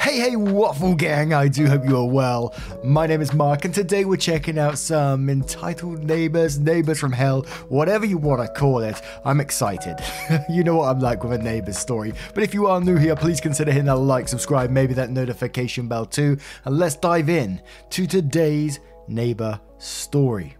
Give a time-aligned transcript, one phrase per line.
[0.00, 2.54] Hey, hey, Waffle Gang, I do hope you are well.
[2.82, 7.42] My name is Mark, and today we're checking out some entitled neighbors, neighbors from hell,
[7.68, 9.02] whatever you want to call it.
[9.26, 9.96] I'm excited.
[10.48, 12.14] you know what I'm like with a neighbor's story.
[12.32, 15.86] But if you are new here, please consider hitting that like, subscribe, maybe that notification
[15.86, 20.56] bell too, and let's dive in to today's neighbor story.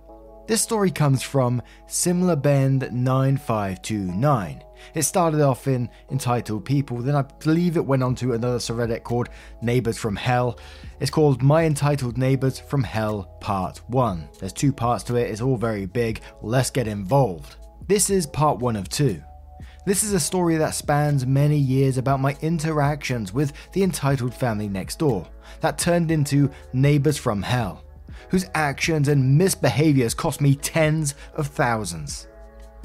[0.50, 4.64] This story comes from Similar Bend 9529.
[4.94, 9.04] It started off in entitled People, then I believe it went on to another subreddit
[9.04, 9.28] called
[9.62, 10.58] Neighbors from Hell.
[10.98, 14.28] It's called My Entitled Neighbors from Hell Part 1.
[14.40, 16.20] There's two parts to it, it's all very big.
[16.42, 17.54] Let's get involved.
[17.86, 19.22] This is part 1 of 2.
[19.86, 24.68] This is a story that spans many years about my interactions with the entitled family
[24.68, 25.28] next door,
[25.60, 27.84] that turned into Neighbors from Hell,
[28.30, 32.28] whose actions and misbehaviors cost me tens of thousands.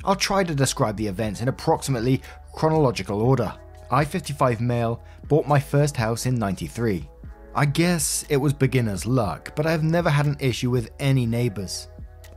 [0.03, 2.21] I'll try to describe the events in approximately
[2.53, 3.53] chronological order.
[3.89, 7.07] I, 55 male, bought my first house in 93.
[7.53, 11.87] I guess it was beginner's luck, but I've never had an issue with any neighbors.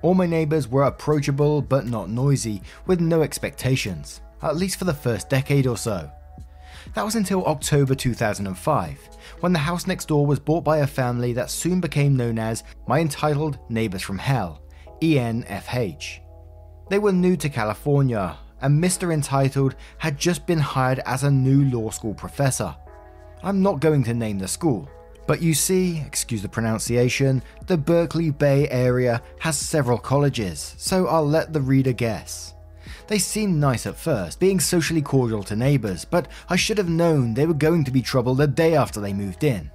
[0.03, 4.95] All my neighbors were approachable but not noisy, with no expectations, at least for the
[4.95, 6.11] first decade or so.
[6.95, 9.09] That was until October 2005,
[9.41, 12.65] when the house next door was bought by a family that soon became known as
[12.87, 14.63] My Entitled Neighbors from Hell,
[15.01, 16.21] ENFH.
[16.89, 19.13] They were new to California, and Mr.
[19.13, 22.75] Entitled had just been hired as a new law school professor.
[23.43, 24.89] I'm not going to name the school,
[25.27, 31.29] but you see, excuse the pronunciation, the Berkeley Bay area has several colleges, so I'll
[31.29, 32.55] let the reader guess.
[33.09, 37.33] They seemed nice at first, being socially cordial to neighbours, but I should have known
[37.33, 39.71] they were going to be trouble the day after they moved in.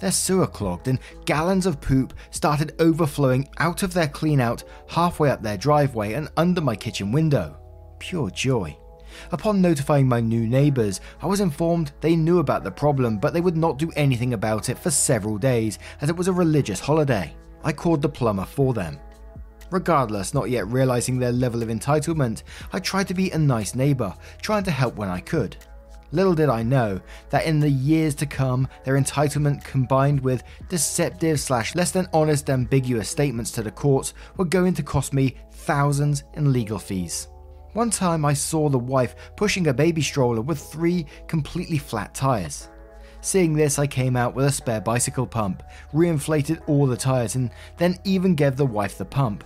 [0.00, 5.42] Their sewer clogged and gallons of poop started overflowing out of their cleanout halfway up
[5.42, 7.56] their driveway and under my kitchen window.
[8.00, 8.76] Pure joy.
[9.30, 13.40] Upon notifying my new neighbours, I was informed they knew about the problem, but they
[13.40, 17.32] would not do anything about it for several days as it was a religious holiday.
[17.62, 18.98] I called the plumber for them.
[19.72, 22.42] Regardless, not yet realizing their level of entitlement,
[22.74, 25.56] I tried to be a nice neighbour, trying to help when I could.
[26.10, 27.00] Little did I know
[27.30, 32.50] that in the years to come, their entitlement combined with deceptive slash less than honest
[32.50, 37.28] ambiguous statements to the courts were going to cost me thousands in legal fees.
[37.72, 42.68] One time I saw the wife pushing a baby stroller with three completely flat tyres.
[43.22, 45.62] Seeing this, I came out with a spare bicycle pump,
[45.94, 49.44] reinflated all the tyres, and then even gave the wife the pump.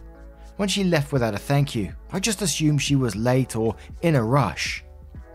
[0.56, 4.17] When she left without a thank you, I just assumed she was late or in
[4.17, 4.83] a rush.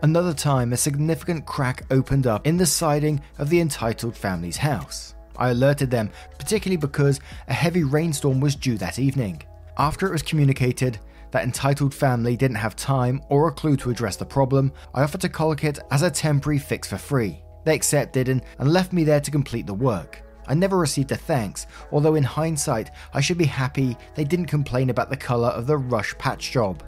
[0.02, 5.14] Another time, a significant crack opened up in the siding of the entitled family's house.
[5.36, 9.42] I alerted them, particularly because a heavy rainstorm was due that evening.
[9.78, 10.98] After it was communicated
[11.30, 15.20] that entitled family didn't have time or a clue to address the problem, I offered
[15.20, 17.42] to caulk it as a temporary fix for free.
[17.64, 20.21] They accepted and, and left me there to complete the work.
[20.46, 24.90] I never received a thanks, although in hindsight, I should be happy they didn't complain
[24.90, 26.82] about the colour of the rush patch job.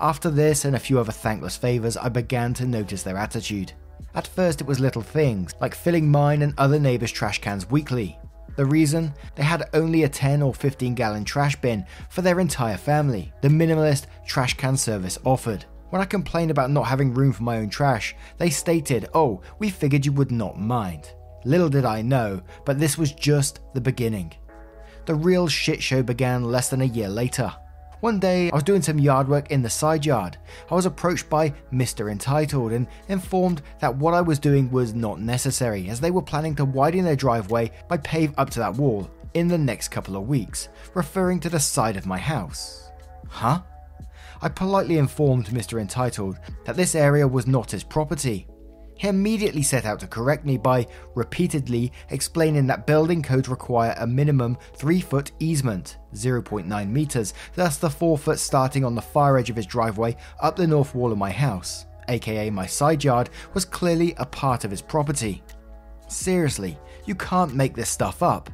[0.00, 3.72] After this and a few other thankless favours, I began to notice their attitude.
[4.14, 8.18] At first, it was little things, like filling mine and other neighbours' trash cans weekly.
[8.56, 9.14] The reason?
[9.36, 13.48] They had only a 10 or 15 gallon trash bin for their entire family, the
[13.48, 15.64] minimalist trash can service offered.
[15.90, 19.70] When I complained about not having room for my own trash, they stated, Oh, we
[19.70, 21.12] figured you would not mind.
[21.44, 24.32] Little did I know, but this was just the beginning.
[25.06, 27.52] The real shit show began less than a year later.
[28.00, 30.38] One day, I was doing some yard work in the side yard.
[30.70, 32.10] I was approached by Mr.
[32.10, 36.54] Entitled and informed that what I was doing was not necessary, as they were planning
[36.56, 40.28] to widen their driveway by pave up to that wall in the next couple of
[40.28, 42.90] weeks, referring to the side of my house.
[43.28, 43.60] Huh?
[44.40, 45.78] I politely informed Mr.
[45.78, 48.46] Entitled that this area was not his property.
[49.00, 54.06] He immediately set out to correct me by repeatedly explaining that building codes require a
[54.06, 59.48] minimum 3 foot easement, 0.9 meters, thus the 4 foot starting on the far edge
[59.48, 63.64] of his driveway up the north wall of my house, aka my side yard, was
[63.64, 65.42] clearly a part of his property.
[66.08, 68.50] Seriously, you can't make this stuff up.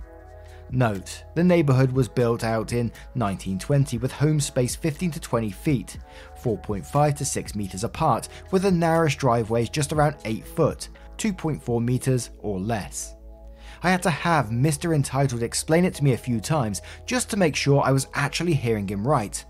[0.70, 5.98] Note, the neighbourhood was built out in 1920 with home space 15 to 20 feet,
[6.46, 10.88] 4.5 to 6 metres apart, with the narrowest driveways just around 8 foot,
[11.18, 13.16] 2.4 metres or less.
[13.82, 14.94] I had to have Mr.
[14.94, 18.54] Entitled explain it to me a few times just to make sure I was actually
[18.54, 19.44] hearing him right.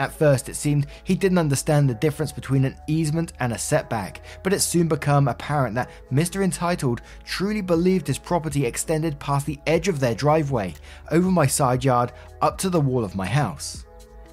[0.00, 4.20] At first, it seemed he didn't understand the difference between an easement and a setback,
[4.42, 6.42] but it soon became apparent that Mr.
[6.42, 10.74] Entitled truly believed his property extended past the edge of their driveway,
[11.12, 12.12] over my side yard,
[12.42, 13.85] up to the wall of my house.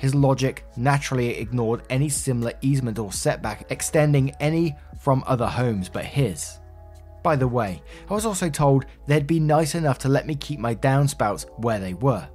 [0.03, 6.03] His logic naturally ignored any similar easement or setback extending any from other homes but
[6.03, 6.59] his.
[7.23, 10.59] By the way, I was also told they'd be nice enough to let me keep
[10.59, 12.27] my downspouts where they were.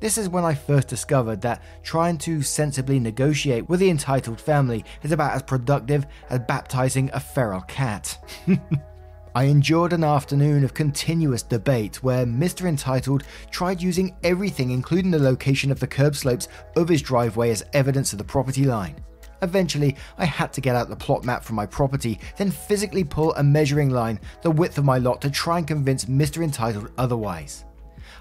[0.00, 4.84] This is when I first discovered that trying to sensibly negotiate with the entitled family
[5.02, 8.18] is about as productive as baptizing a feral cat.
[9.36, 12.68] I endured an afternoon of continuous debate where Mr.
[12.68, 16.46] Entitled tried using everything, including the location of the curb slopes
[16.76, 18.94] of his driveway, as evidence of the property line.
[19.42, 23.34] Eventually, I had to get out the plot map from my property, then physically pull
[23.34, 26.44] a measuring line, the width of my lot, to try and convince Mr.
[26.44, 27.64] Entitled otherwise.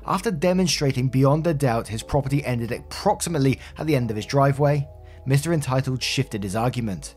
[0.07, 4.87] After demonstrating beyond a doubt his property ended approximately at the end of his driveway,
[5.27, 5.53] Mr.
[5.53, 7.13] Entitled shifted his argument.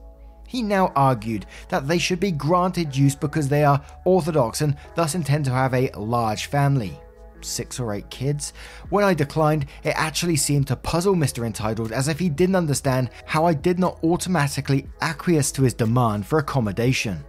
[0.56, 5.14] He now argued that they should be granted use because they are orthodox and thus
[5.14, 6.98] intend to have a large family.
[7.42, 8.54] Six or eight kids.
[8.88, 11.44] When I declined, it actually seemed to puzzle Mr.
[11.44, 16.24] Entitled as if he didn't understand how I did not automatically acquiesce to his demand
[16.24, 17.22] for accommodation.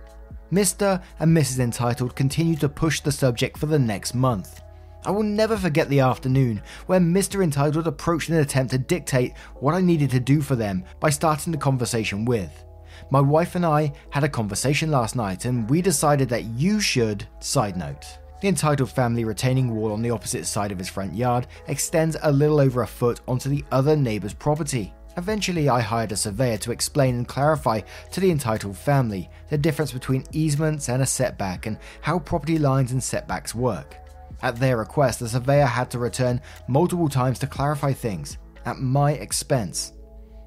[0.50, 1.03] Mr.
[1.19, 1.59] and Mrs.
[1.59, 4.62] Entitled continued to push the subject for the next month.
[5.06, 7.44] I will never forget the afternoon when Mr.
[7.44, 11.51] Entitled approached an attempt to dictate what I needed to do for them by starting
[11.51, 12.63] the conversation with.
[13.09, 17.25] My wife and I had a conversation last night and we decided that you should.
[17.39, 18.19] Side note.
[18.42, 22.31] The entitled family retaining wall on the opposite side of his front yard extends a
[22.31, 24.94] little over a foot onto the other neighbour's property.
[25.15, 27.81] Eventually, I hired a surveyor to explain and clarify
[28.12, 32.92] to the entitled family the difference between easements and a setback and how property lines
[32.92, 33.95] and setbacks work.
[34.44, 39.13] At their request, the surveyor had to return multiple times to clarify things, at my
[39.13, 39.94] expense.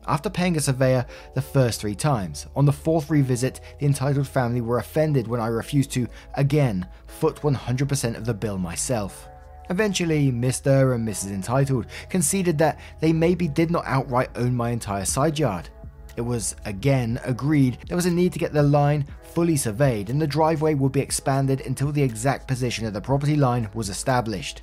[0.07, 4.61] After paying a surveyor the first three times, on the fourth revisit, the entitled family
[4.61, 9.29] were offended when I refused to, again, foot 100% of the bill myself.
[9.69, 10.97] Eventually, Mr.
[10.97, 11.31] and Mrs.
[11.31, 15.69] Entitled conceded that they maybe did not outright own my entire side yard.
[16.17, 20.21] It was again agreed there was a need to get the line fully surveyed and
[20.21, 24.63] the driveway would be expanded until the exact position of the property line was established.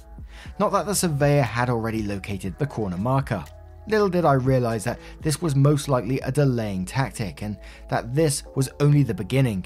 [0.60, 3.46] Not that the surveyor had already located the corner marker.
[3.88, 7.58] Little did I realize that this was most likely a delaying tactic and
[7.90, 9.66] that this was only the beginning.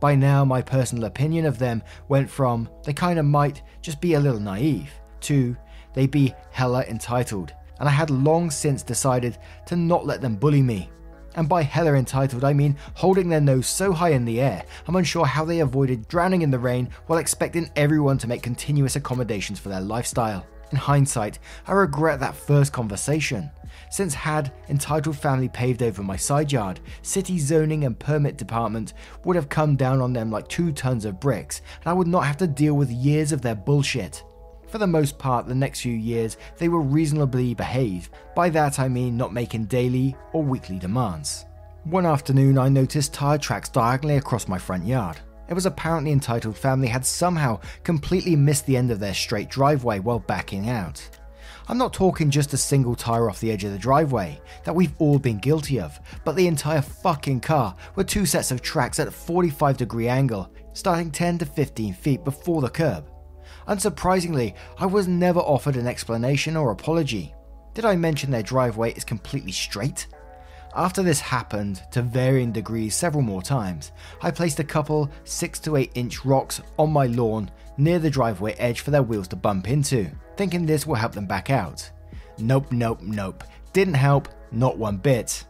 [0.00, 4.20] By now, my personal opinion of them went from they kinda might just be a
[4.20, 4.90] little naive
[5.20, 5.56] to
[5.94, 10.62] they'd be hella entitled, and I had long since decided to not let them bully
[10.62, 10.90] me.
[11.36, 14.96] And by hella entitled, I mean holding their nose so high in the air, I'm
[14.96, 19.58] unsure how they avoided drowning in the rain while expecting everyone to make continuous accommodations
[19.58, 20.44] for their lifestyle.
[20.74, 21.38] In hindsight,
[21.68, 23.48] I regret that first conversation,
[23.90, 28.94] since had entitled family paved over my side yard, city zoning and permit department
[29.24, 32.24] would have come down on them like two tons of bricks, and I would not
[32.24, 34.24] have to deal with years of their bullshit.
[34.66, 38.10] For the most part, the next few years, they were reasonably behaved.
[38.34, 41.44] By that I mean not making daily or weekly demands.
[41.84, 45.20] One afternoon, I noticed tire tracks diagonally across my front yard.
[45.48, 49.98] It was apparently entitled family had somehow completely missed the end of their straight driveway
[49.98, 51.06] while backing out.
[51.68, 54.94] I'm not talking just a single tire off the edge of the driveway, that we've
[54.98, 59.08] all been guilty of, but the entire fucking car with two sets of tracks at
[59.08, 63.08] a 45 degree angle, starting 10 to 15 feet before the curb.
[63.66, 67.34] Unsurprisingly, I was never offered an explanation or apology.
[67.72, 70.06] Did I mention their driveway is completely straight?
[70.76, 75.76] After this happened, to varying degrees several more times, I placed a couple 6 to
[75.76, 79.68] 8 inch rocks on my lawn near the driveway edge for their wheels to bump
[79.68, 81.88] into, thinking this will help them back out.
[82.38, 83.44] Nope, nope, nope.
[83.72, 85.44] Didn't help, not one bit.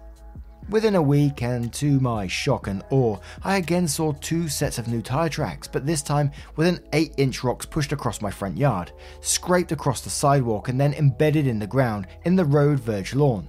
[0.69, 4.89] Within a week, and to my shock and awe, I again saw two sets of
[4.89, 8.59] new tyre tracks, but this time with an 8 inch rocks pushed across my front
[8.59, 13.15] yard, scraped across the sidewalk, and then embedded in the ground in the road verge
[13.15, 13.49] lawn.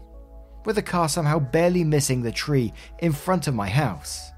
[0.65, 4.31] With the car somehow barely missing the tree in front of my house,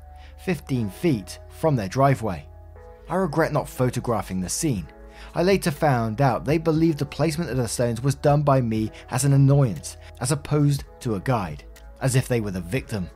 [0.44, 2.46] 15 feet from their driveway.
[3.10, 4.88] I regret not photographing the scene.
[5.34, 8.92] I later found out they believed the placement of the stones was done by me
[9.10, 11.64] as an annoyance, as opposed to a guide
[12.02, 13.10] as if they were the victim.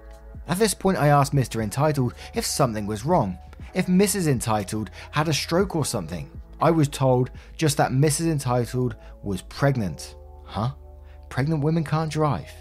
[0.48, 1.62] At this point, I asked Mr.
[1.62, 3.38] Entitled if something was wrong,
[3.74, 4.28] if Mrs.
[4.28, 6.30] Entitled had a stroke or something.
[6.62, 8.32] I was told just that Mrs.
[8.32, 10.16] Entitled was pregnant.
[10.46, 10.72] Huh?
[11.30, 12.52] Pregnant women can't drive.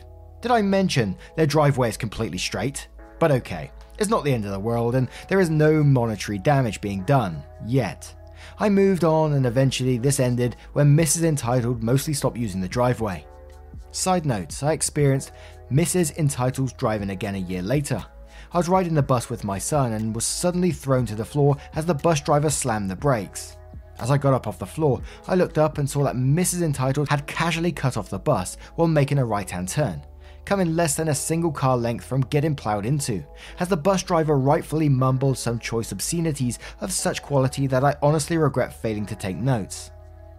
[0.40, 2.88] Did I mention their driveway is completely straight?
[3.18, 6.80] But okay, it's not the end of the world, and there is no monetary damage
[6.80, 8.14] being done yet.
[8.59, 11.25] I moved on, and eventually this ended when Mrs.
[11.25, 13.26] Entitled mostly stopped using the driveway.
[13.92, 15.32] Side note, I experienced
[15.70, 16.16] Mrs.
[16.16, 18.02] Entitled's driving again a year later.
[18.52, 21.56] I was riding the bus with my son and was suddenly thrown to the floor
[21.75, 23.59] as the bus driver slammed the brakes.
[23.99, 26.62] As I got up off the floor, I looked up and saw that Mrs.
[26.62, 30.02] Entitled had casually cut off the bus while making a right hand turn,
[30.50, 33.23] coming less than a single car length from getting ploughed into,
[33.61, 38.37] as the bus driver rightfully mumbled some choice obscenities of such quality that I honestly
[38.37, 39.92] regret failing to take notes.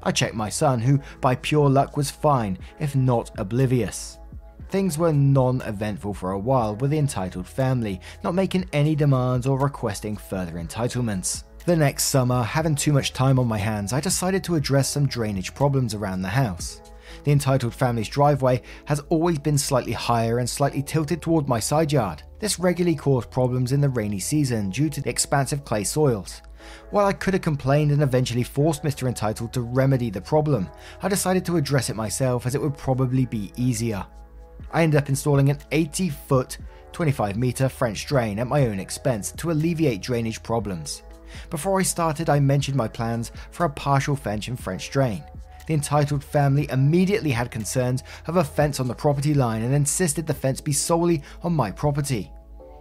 [0.04, 4.20] I checked my son, who by pure luck was fine, if not oblivious.
[4.68, 9.48] Things were non eventful for a while with the entitled family, not making any demands
[9.48, 11.46] or requesting further entitlements.
[11.64, 15.08] The next summer, having too much time on my hands, I decided to address some
[15.08, 16.82] drainage problems around the house.
[17.24, 21.92] The entitled family's driveway has always been slightly higher and slightly tilted toward my side
[21.92, 22.24] yard.
[22.40, 26.42] This regularly caused problems in the rainy season due to the expansive clay soils.
[26.90, 29.08] While I could have complained and eventually forced Mr.
[29.08, 30.70] Entitled to remedy the problem,
[31.02, 34.06] I decided to address it myself as it would probably be easier.
[34.72, 36.58] I ended up installing an 80 foot,
[36.92, 41.04] 25 meter French drain at my own expense to alleviate drainage problems.
[41.50, 45.24] Before I started, I mentioned my plans for a partial fence and French drain.
[45.68, 50.28] The entitled family immediately had concerns of a fence on the property line and insisted
[50.28, 52.32] the fence be solely on my property.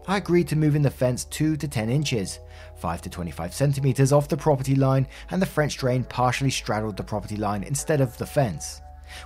[0.07, 2.41] I agreed to moving the fence 2 to 10 inches,
[2.77, 7.05] 5 to 25 centimeters off the property line, and the French drain partially straddled the
[7.05, 8.81] property line instead of the fence.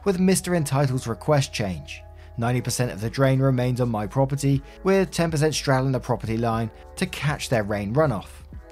[0.04, 0.56] With Mr.
[0.56, 2.02] Entitled's request change,
[2.38, 7.06] 90% of the drain remains on my property, with 10% straddling the property line to
[7.06, 8.28] catch their rain runoff.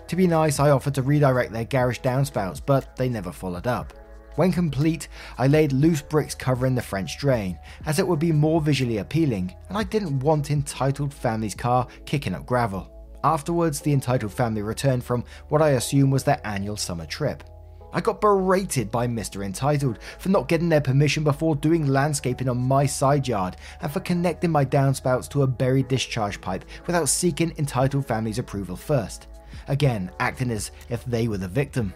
[0.09, 3.95] To be nice, I offered to redirect their garish downspouts, but they never followed up.
[4.37, 8.61] When complete, I laid loose bricks covering the French drain, as it would be more
[8.61, 12.91] visually appealing, and I didn't want entitled family's car kicking up gravel.
[13.25, 17.45] Afterwards, the entitled family returned from what I assume was their annual summer trip.
[17.93, 19.45] I got berated by Mr.
[19.45, 24.01] Entitled for not getting their permission before doing landscaping on my side yard and for
[24.01, 29.27] connecting my downspouts to a buried discharge pipe without seeking Entitled Family's approval first.
[29.69, 31.93] Again, acting as if they were the victim.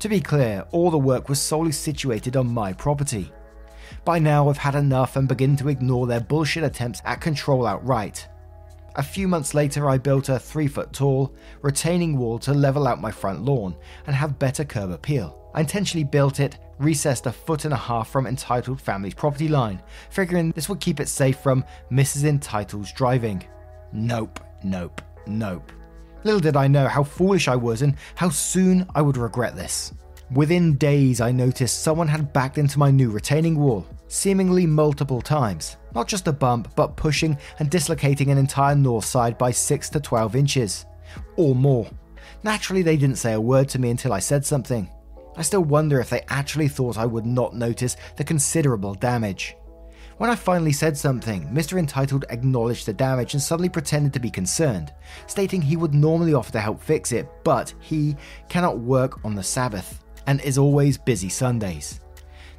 [0.00, 3.32] To be clear, all the work was solely situated on my property.
[4.04, 8.28] By now, I've had enough and begin to ignore their bullshit attempts at control outright.
[8.94, 13.00] A few months later, I built a 3 foot tall, retaining wall to level out
[13.00, 13.76] my front lawn
[14.06, 15.50] and have better curb appeal.
[15.54, 19.82] I intentionally built it, recessed a foot and a half from Entitled Family's property line,
[20.10, 22.24] figuring this would keep it safe from Mrs.
[22.24, 23.44] Entitled's driving.
[23.92, 25.72] Nope, nope, nope.
[26.24, 29.92] Little did I know how foolish I was and how soon I would regret this.
[30.32, 35.76] Within days, I noticed someone had backed into my new retaining wall, seemingly multiple times.
[35.94, 40.00] Not just a bump, but pushing and dislocating an entire north side by 6 to
[40.00, 40.86] 12 inches,
[41.36, 41.88] or more.
[42.42, 44.90] Naturally, they didn't say a word to me until I said something.
[45.36, 49.56] I still wonder if they actually thought I would not notice the considerable damage.
[50.18, 51.78] When I finally said something, Mr.
[51.78, 54.92] Entitled acknowledged the damage and suddenly pretended to be concerned,
[55.28, 58.16] stating he would normally offer to help fix it, but he
[58.48, 62.00] cannot work on the Sabbath and is always busy Sundays.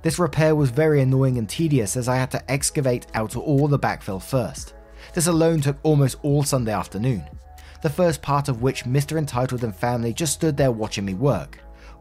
[0.04, 3.78] This repair was very annoying and tedious as I had to excavate out all the
[3.78, 4.74] backfill first.
[5.14, 7.26] This alone took almost all Sunday afternoon,
[7.82, 9.18] the first part of which Mr.
[9.18, 11.60] Entitled and family just stood there watching me work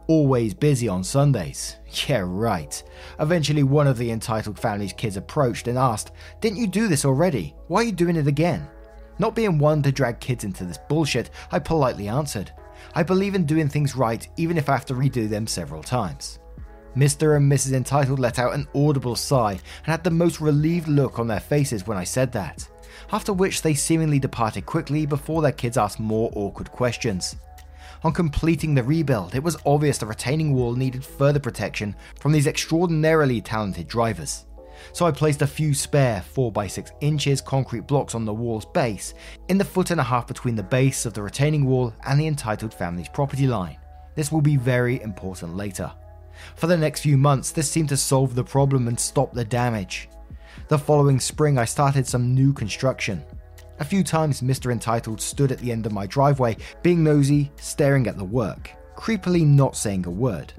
[0.09, 1.77] always busy on Sundays.
[2.07, 2.83] Yeah, right.
[3.19, 6.11] Eventually, one of the entitled family's kids approached and asked,
[6.41, 7.55] Didn't you do this already?
[7.67, 8.67] Why are you doing it again?
[9.19, 12.51] Not being one to drag kids into this bullshit, I politely answered,
[12.95, 16.39] I believe in doing things right even if I have to redo them several times.
[16.95, 17.37] Mr.
[17.37, 17.73] and Mrs.
[17.73, 21.85] Entitled let out an audible sigh and had the most relieved look on their faces
[21.85, 22.67] when I said that,
[23.11, 27.35] after which they seemingly departed quickly before their kids asked more awkward questions.
[28.03, 32.47] On completing the rebuild, it was obvious the retaining wall needed further protection from these
[32.47, 34.45] extraordinarily talented drivers.
[34.93, 39.13] So I placed a few spare 4x6 inches concrete blocks on the wall's base,
[39.49, 42.27] in the foot and a half between the base of the retaining wall and the
[42.27, 43.77] entitled family's property line.
[44.15, 45.91] This will be very important later.
[46.55, 50.07] For the next few months, this seemed to solve the problem and stop the damage.
[50.69, 53.23] The following spring, I started some new construction.
[53.79, 54.73] A few times, Mr.
[54.73, 59.45] Entitled stood at the end of my driveway, being nosy, staring at the work, creepily
[59.45, 60.51] not saying a word.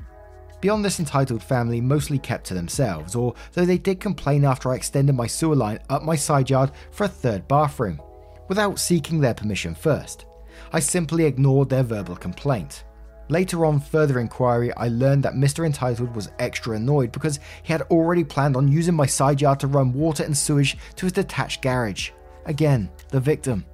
[0.62, 4.76] Beyond this entitled family mostly kept to themselves, or though they did complain after I
[4.76, 8.00] extended my sewer line up my side yard for a third bathroom,
[8.48, 10.24] without seeking their permission first.
[10.72, 12.84] I simply ignored their verbal complaint.
[13.28, 15.64] Later on, further inquiry, I learned that Mr.
[15.64, 19.66] Entitled was extra annoyed because he had already planned on using my side yard to
[19.66, 22.10] run water and sewage to his detached garage.
[22.46, 23.64] Again, the victim.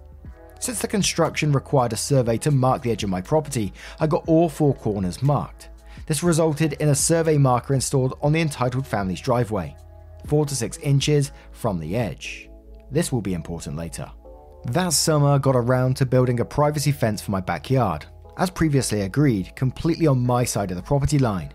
[0.58, 4.24] Since the construction required a survey to mark the edge of my property, I got
[4.26, 5.68] all four corners marked.
[6.06, 9.76] This resulted in a survey marker installed on the entitled family's driveway,
[10.26, 12.48] 4 to 6 inches from the edge.
[12.90, 14.10] This will be important later.
[14.66, 18.06] That summer, got around to building a privacy fence for my backyard,
[18.36, 21.52] as previously agreed, completely on my side of the property line.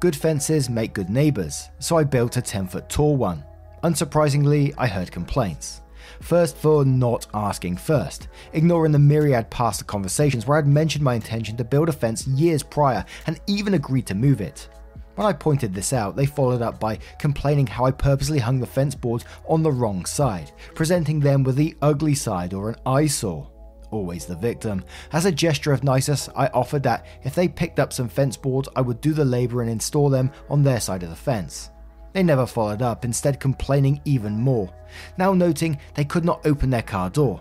[0.00, 3.44] Good fences make good neighbours, so I built a 10 foot tall one.
[3.84, 5.81] Unsurprisingly, I heard complaints.
[6.22, 11.56] First, for not asking first, ignoring the myriad past conversations where I'd mentioned my intention
[11.56, 14.68] to build a fence years prior and even agreed to move it.
[15.16, 18.66] When I pointed this out, they followed up by complaining how I purposely hung the
[18.66, 23.50] fence boards on the wrong side, presenting them with the ugly side or an eyesore
[23.90, 24.82] always the victim.
[25.12, 28.68] As a gesture of niceness, I offered that if they picked up some fence boards,
[28.74, 31.68] I would do the labour and install them on their side of the fence.
[32.12, 34.72] They never followed up, instead, complaining even more,
[35.16, 37.40] now noting they could not open their car door.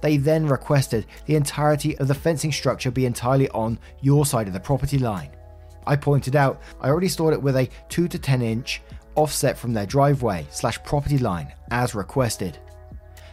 [0.00, 4.52] They then requested the entirety of the fencing structure be entirely on your side of
[4.52, 5.30] the property line.
[5.86, 8.82] I pointed out I already stored it with a 2 to 10 inch
[9.14, 12.58] offset from their driveway slash property line as requested.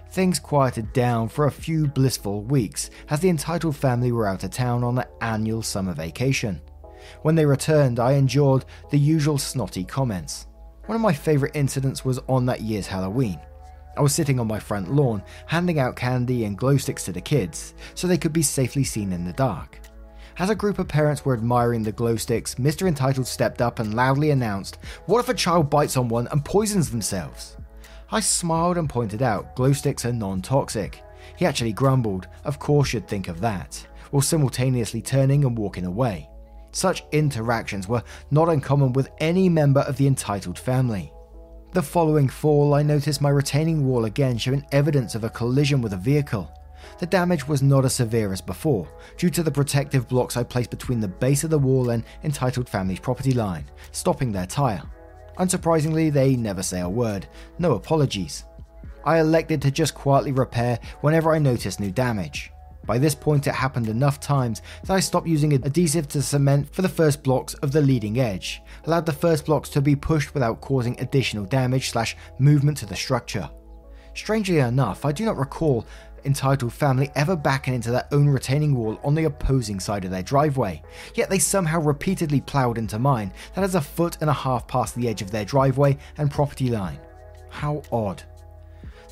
[0.09, 4.51] Things quieted down for a few blissful weeks as the entitled family were out of
[4.51, 6.61] town on their annual summer vacation.
[7.21, 10.47] When they returned, I endured the usual snotty comments.
[10.85, 13.39] One of my favourite incidents was on that year's Halloween.
[13.97, 17.21] I was sitting on my front lawn, handing out candy and glow sticks to the
[17.21, 19.79] kids so they could be safely seen in the dark.
[20.37, 22.87] As a group of parents were admiring the glow sticks, Mr.
[22.87, 24.77] Entitled stepped up and loudly announced,
[25.07, 27.57] What if a child bites on one and poisons themselves?
[28.11, 31.01] I smiled and pointed out glow sticks are non toxic.
[31.35, 36.29] He actually grumbled, Of course you'd think of that, while simultaneously turning and walking away.
[36.75, 41.13] Such interactions were not uncommon with any member of the entitled family.
[41.71, 45.93] The following fall, I noticed my retaining wall again showing evidence of a collision with
[45.93, 46.51] a vehicle.
[46.99, 50.69] The damage was not as severe as before, due to the protective blocks I placed
[50.69, 54.83] between the base of the wall and entitled family's property line, stopping their tyre.
[55.37, 57.25] Unsurprisingly, they never say a word,
[57.57, 58.43] no apologies.
[59.05, 62.51] I elected to just quietly repair whenever I noticed new damage.
[62.85, 66.81] By this point, it happened enough times that I stopped using adhesive to cement for
[66.81, 70.61] the first blocks of the leading edge, allowed the first blocks to be pushed without
[70.61, 73.49] causing additional damage slash movement to the structure.
[74.13, 75.85] Strangely enough, I do not recall
[76.25, 80.23] entitled family ever backing into their own retaining wall on the opposing side of their
[80.23, 80.81] driveway,
[81.13, 84.95] yet they somehow repeatedly ploughed into mine that is a foot and a half past
[84.95, 86.99] the edge of their driveway and property line.
[87.49, 88.23] How odd.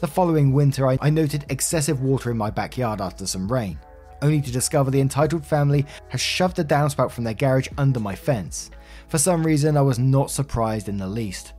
[0.04, 3.80] The following winter, I, noted excessive water in my backyard after some rain,
[4.22, 8.14] only to discover the entitled family has shoved a downspout from their garage under my
[8.14, 8.70] fence.
[9.08, 11.54] For some reason, I was not surprised in the least.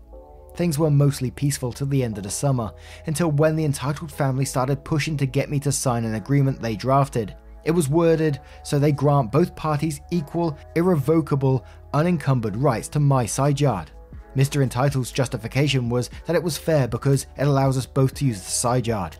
[0.57, 2.70] Things were mostly peaceful till the end of the summer,
[3.07, 6.76] until when the entitled family started pushing to get me to sign an agreement they
[6.76, 7.35] drafted.
[7.64, 13.59] It was worded so they grant both parties equal, irrevocable, unencumbered rights to my side
[13.59, 13.90] yard.
[14.37, 14.62] Mr.
[14.62, 18.51] Entitled's justification was that it was fair because it allows us both to use the
[18.51, 19.16] side yard.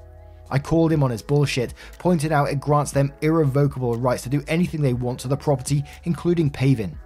[0.50, 4.42] I called him on his bullshit, pointed out it grants them irrevocable rights to do
[4.46, 6.98] anything they want to the property, including paving.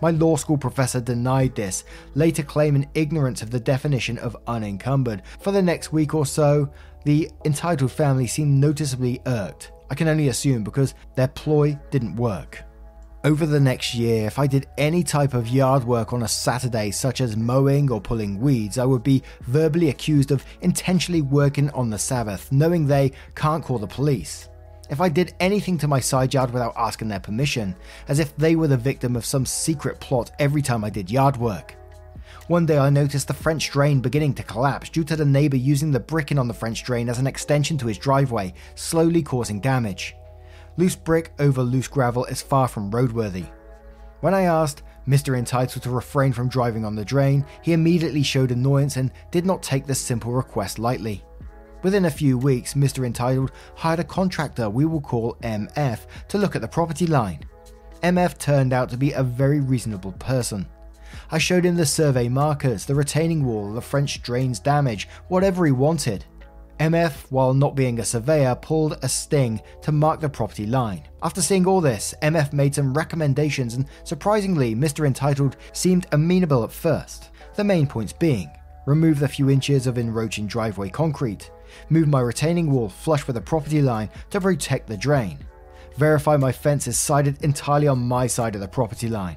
[0.00, 5.22] My law school professor denied this, later claiming ignorance of the definition of unencumbered.
[5.40, 6.68] For the next week or so,
[7.04, 9.70] the entitled family seemed noticeably irked.
[9.90, 12.64] I can only assume because their ploy didn't work.
[13.24, 16.90] Over the next year, if I did any type of yard work on a Saturday,
[16.90, 21.88] such as mowing or pulling weeds, I would be verbally accused of intentionally working on
[21.88, 24.48] the Sabbath, knowing they can't call the police
[24.90, 27.74] if I did anything to my side yard without asking their permission,
[28.08, 31.36] as if they were the victim of some secret plot every time I did yard
[31.38, 31.74] work.
[32.48, 35.92] One day I noticed the French drain beginning to collapse due to the neighbour using
[35.92, 40.14] the bricking on the French drain as an extension to his driveway, slowly causing damage.
[40.76, 43.46] Loose brick over loose gravel is far from roadworthy.
[44.20, 45.36] When I asked Mr.
[45.36, 49.62] Entitled to refrain from driving on the drain, he immediately showed annoyance and did not
[49.62, 51.24] take the simple request lightly.
[51.82, 53.04] Within a few weeks, Mr.
[53.04, 57.40] Entitled hired a contractor we will call MF to look at the property line.
[58.02, 60.66] MF turned out to be a very reasonable person.
[61.30, 65.72] I showed him the survey markers, the retaining wall, the French drains damage, whatever he
[65.72, 66.24] wanted.
[66.82, 71.04] MF, while not being a surveyor, pulled a sting to mark the property line.
[71.22, 75.06] After seeing all this, MF made some recommendations, and surprisingly, Mr.
[75.06, 77.30] Entitled seemed amenable at first.
[77.54, 78.50] The main points being
[78.84, 81.52] remove the few inches of encroaching driveway concrete,
[81.88, 85.38] move my retaining wall flush with the property line to protect the drain,
[85.96, 89.36] verify my fence is sited entirely on my side of the property line.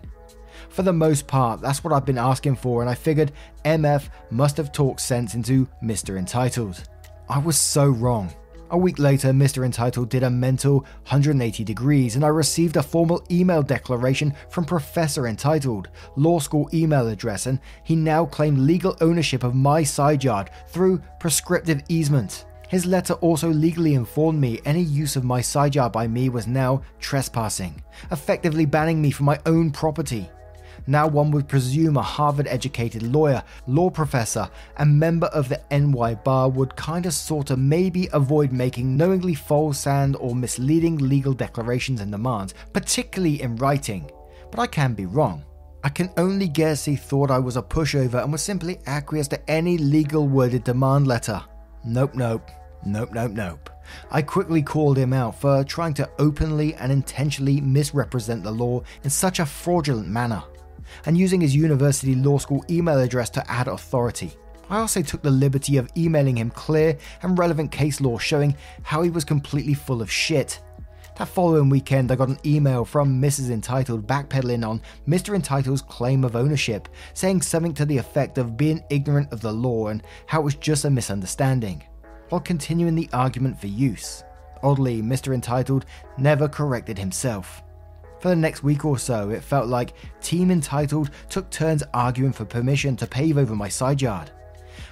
[0.69, 3.33] For the most part, that's what I've been asking for, and I figured
[3.65, 6.17] MF must have talked sense into Mr.
[6.17, 6.83] Entitled.
[7.27, 8.31] I was so wrong.
[8.71, 9.65] A week later, Mr.
[9.65, 15.27] Entitled did a mental 180 degrees, and I received a formal email declaration from Professor
[15.27, 20.49] Entitled, law school email address, and he now claimed legal ownership of my side yard
[20.67, 22.45] through prescriptive easement.
[22.67, 26.47] His letter also legally informed me any use of my side yard by me was
[26.47, 30.29] now trespassing, effectively banning me from my own property.
[30.87, 36.15] Now, one would presume a Harvard educated lawyer, law professor, and member of the NY
[36.23, 42.11] Bar would kinda sorta maybe avoid making knowingly false and or misleading legal declarations and
[42.11, 44.09] demands, particularly in writing.
[44.51, 45.43] But I can be wrong.
[45.83, 49.49] I can only guess he thought I was a pushover and was simply acquiesced to
[49.49, 51.41] any legal worded demand letter.
[51.83, 52.49] Nope, nope,
[52.85, 53.69] nope, nope, nope.
[54.09, 59.09] I quickly called him out for trying to openly and intentionally misrepresent the law in
[59.11, 60.43] such a fraudulent manner
[61.05, 64.31] and using his university law school email address to add authority.
[64.69, 69.03] I also took the liberty of emailing him clear and relevant case law showing how
[69.03, 70.59] he was completely full of shit.
[71.17, 73.49] That following weekend, I got an email from Mrs.
[73.49, 75.33] Entitled backpedaling on Mr.
[75.33, 79.87] Entitled's claim of ownership, saying something to the effect of being ignorant of the law
[79.87, 81.81] and how it was just a misunderstanding,
[82.29, 84.25] while continuing the argument for use.
[84.61, 85.33] Oddly, Mr.
[85.33, 85.85] Entitled
[86.17, 87.63] never corrected himself.
[88.25, 92.43] For the next week or so, it felt like Team Entitled took turns arguing for
[92.43, 94.31] permission to pave over my side yard.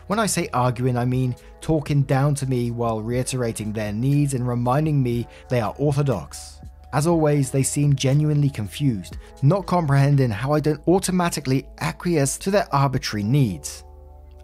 [0.05, 4.47] When I say arguing, I mean talking down to me while reiterating their needs and
[4.47, 6.61] reminding me they are orthodox.
[6.93, 12.67] As always, they seem genuinely confused, not comprehending how I don't automatically acquiesce to their
[12.71, 13.83] arbitrary needs.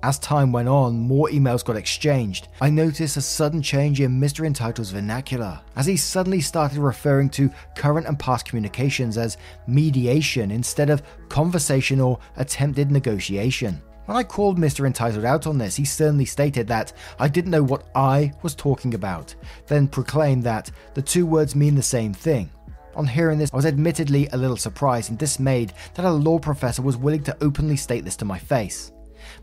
[0.01, 2.47] As time went on, more emails got exchanged.
[2.62, 4.45] I noticed a sudden change in Mr.
[4.45, 10.89] Entitled's vernacular, as he suddenly started referring to current and past communications as mediation instead
[10.89, 13.81] of conversation or attempted negotiation.
[14.05, 14.88] When I called Mr.
[14.88, 18.93] Entitled out on this, he sternly stated that I didn't know what I was talking
[18.93, 19.35] about,
[19.67, 22.49] then proclaimed that the two words mean the same thing.
[22.95, 26.81] On hearing this, I was admittedly a little surprised and dismayed that a law professor
[26.81, 28.93] was willing to openly state this to my face.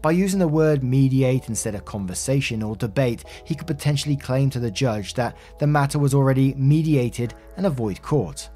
[0.03, 4.61] By using the word mediate instead of conversation or debate, he could potentially claim to
[4.61, 8.51] the judge that the matter was already mediated and avoid court.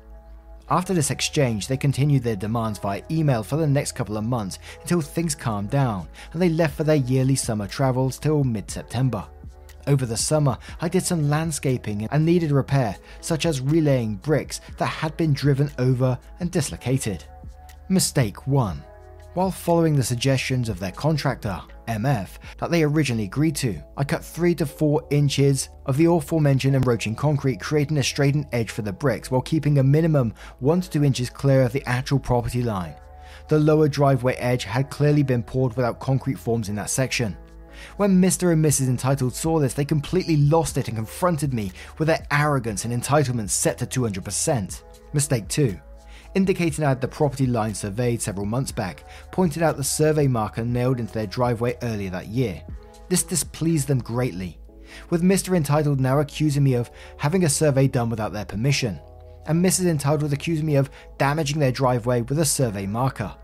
[0.68, 4.60] After this exchange, they continued their demands via email for the next couple of months
[4.82, 9.24] until things calmed down, and they left for their yearly summer travels till mid September.
[9.88, 14.86] Over the summer, I did some landscaping and needed repair, such as relaying bricks that
[14.86, 17.24] had been driven over and dislocated.
[17.88, 18.84] Mistake 1
[19.34, 23.80] while following the suggestions of their contractor, MF, that they originally agreed to.
[23.96, 28.70] I cut 3 to 4 inches of the aforementioned encroaching concrete, creating a straightened edge
[28.70, 32.18] for the bricks while keeping a minimum 1 to 2 inches clear of the actual
[32.18, 32.94] property line.
[33.48, 37.36] The lower driveway edge had clearly been poured without concrete forms in that section.
[37.96, 38.52] When Mr.
[38.52, 38.88] and Mrs.
[38.88, 43.50] Entitled saw this, they completely lost it and confronted me with their arrogance and entitlement
[43.50, 44.82] set to 200%.
[45.12, 45.80] Mistake 2
[46.34, 50.64] indicating I had the property line surveyed several months back, pointed out the survey marker
[50.64, 52.62] nailed into their driveway earlier that year.
[53.08, 54.58] This displeased them greatly,
[55.10, 55.56] with Mr.
[55.56, 59.00] Entitled now accusing me of having a survey done without their permission,
[59.46, 59.86] and Mrs.
[59.86, 63.34] Entitled accusing me of damaging their driveway with a survey marker.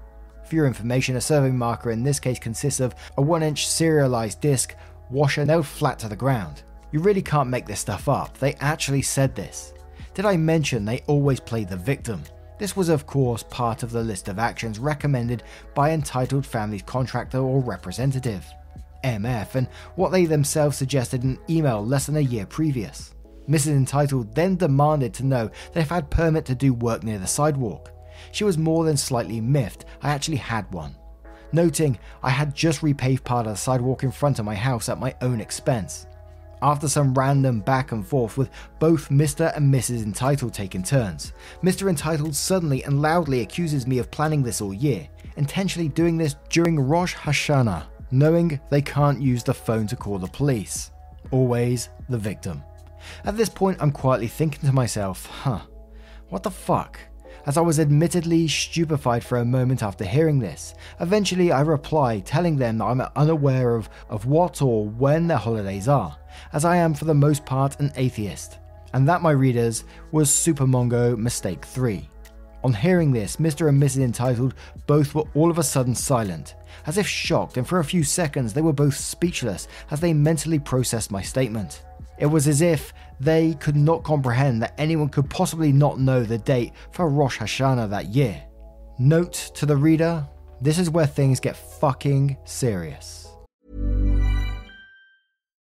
[0.44, 4.40] For your information, a survey marker in this case consists of a 1 inch serialized
[4.40, 4.76] disc,
[5.10, 6.62] washer nailed flat to the ground.
[6.92, 9.74] You really can't make this stuff up, they actually said this.
[10.14, 12.22] Did I mention they always play the victim?
[12.58, 15.42] This was, of course, part of the list of actions recommended
[15.74, 18.46] by entitled family's contractor or representative,
[19.04, 23.14] MF, and what they themselves suggested in an email less than a year previous.
[23.48, 23.76] Mrs.
[23.76, 27.26] Entitled then demanded to know that if I had permit to do work near the
[27.26, 27.92] sidewalk.
[28.32, 30.96] She was more than slightly miffed, I actually had one.
[31.52, 34.98] Noting I had just repaved part of the sidewalk in front of my house at
[34.98, 36.06] my own expense.
[36.62, 39.54] After some random back and forth with both Mr.
[39.56, 40.04] and Mrs.
[40.04, 41.88] Entitled taking turns, Mr.
[41.88, 46.80] Entitled suddenly and loudly accuses me of planning this all year, intentionally doing this during
[46.80, 50.90] Rosh Hashanah, knowing they can't use the phone to call the police.
[51.30, 52.62] Always the victim.
[53.24, 55.60] At this point, I'm quietly thinking to myself, huh,
[56.30, 56.98] what the fuck?
[57.46, 60.74] as I was admittedly stupefied for a moment after hearing this.
[61.00, 65.86] Eventually, I reply, telling them that I'm unaware of, of what or when their holidays
[65.86, 66.18] are,
[66.52, 68.58] as I am for the most part an atheist,
[68.92, 72.08] and that, my readers, was Super Mongo Mistake 3.
[72.64, 73.68] On hearing this, Mr.
[73.68, 74.02] and Mrs.
[74.02, 74.54] Entitled
[74.86, 76.54] both were all of a sudden silent,
[76.86, 80.58] as if shocked, and for a few seconds they were both speechless as they mentally
[80.58, 81.84] processed my statement.
[82.18, 86.38] It was as if They could not comprehend that anyone could possibly not know the
[86.38, 88.42] date for Rosh Hashanah that year.
[88.98, 90.26] Note to the reader
[90.60, 93.28] this is where things get fucking serious.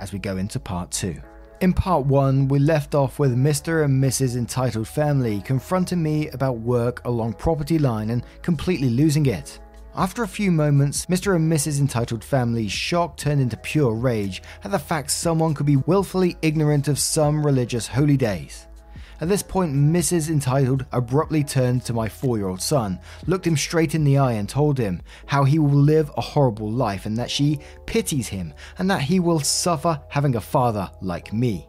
[0.00, 1.20] as we go into part two.
[1.60, 3.84] In part one, we left off with Mr.
[3.84, 4.36] and Mrs.
[4.36, 9.58] Entitled Family confronting me about work along property line and completely losing it.
[9.94, 11.34] After a few moments, Mr.
[11.34, 11.80] and Mrs.
[11.80, 16.88] Entitled Family's shock turned into pure rage at the fact someone could be willfully ignorant
[16.88, 18.65] of some religious holy days.
[19.18, 20.28] At this point, Mrs.
[20.28, 24.32] Entitled abruptly turned to my four year old son, looked him straight in the eye,
[24.32, 28.52] and told him how he will live a horrible life and that she pities him
[28.78, 31.66] and that he will suffer having a father like me.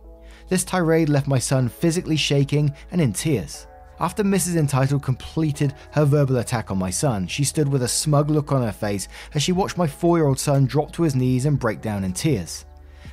[0.49, 3.67] This tirade left my son physically shaking and in tears.
[3.99, 4.57] After Mrs.
[4.57, 8.61] Entitled completed her verbal attack on my son, she stood with a smug look on
[8.61, 11.59] her face as she watched my four year old son drop to his knees and
[11.59, 12.65] break down in tears.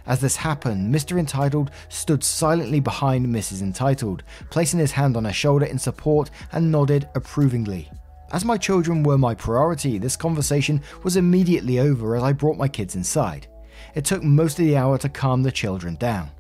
[0.07, 1.19] As this happened, Mr.
[1.19, 3.63] Entitled stood silently behind Mrs.
[3.63, 7.91] Entitled, placing his hand on her shoulder in support and nodded approvingly.
[8.33, 12.69] As my children were my priority, this conversation was immediately over as I brought my
[12.69, 13.47] kids inside.
[13.95, 16.31] It took most of the hour to calm the children down.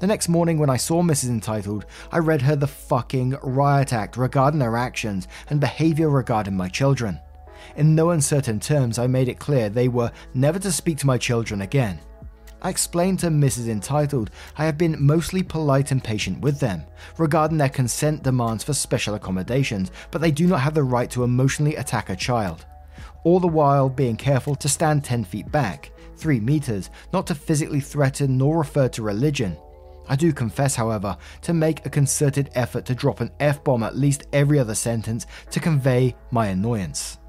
[0.00, 1.30] The next morning, when I saw Mrs.
[1.30, 6.68] Entitled, I read her the fucking riot act regarding her actions and behavior regarding my
[6.68, 7.20] children.
[7.76, 11.18] In no uncertain terms, I made it clear they were never to speak to my
[11.18, 12.00] children again.
[12.62, 13.68] I explained to Mrs.
[13.68, 16.84] Entitled I have been mostly polite and patient with them
[17.16, 21.24] regarding their consent demands for special accommodations, but they do not have the right to
[21.24, 22.66] emotionally attack a child.
[23.24, 27.80] All the while being careful to stand 10 feet back, 3 meters, not to physically
[27.80, 29.56] threaten nor refer to religion.
[30.06, 33.96] I do confess, however, to make a concerted effort to drop an F bomb at
[33.96, 37.19] least every other sentence to convey my annoyance.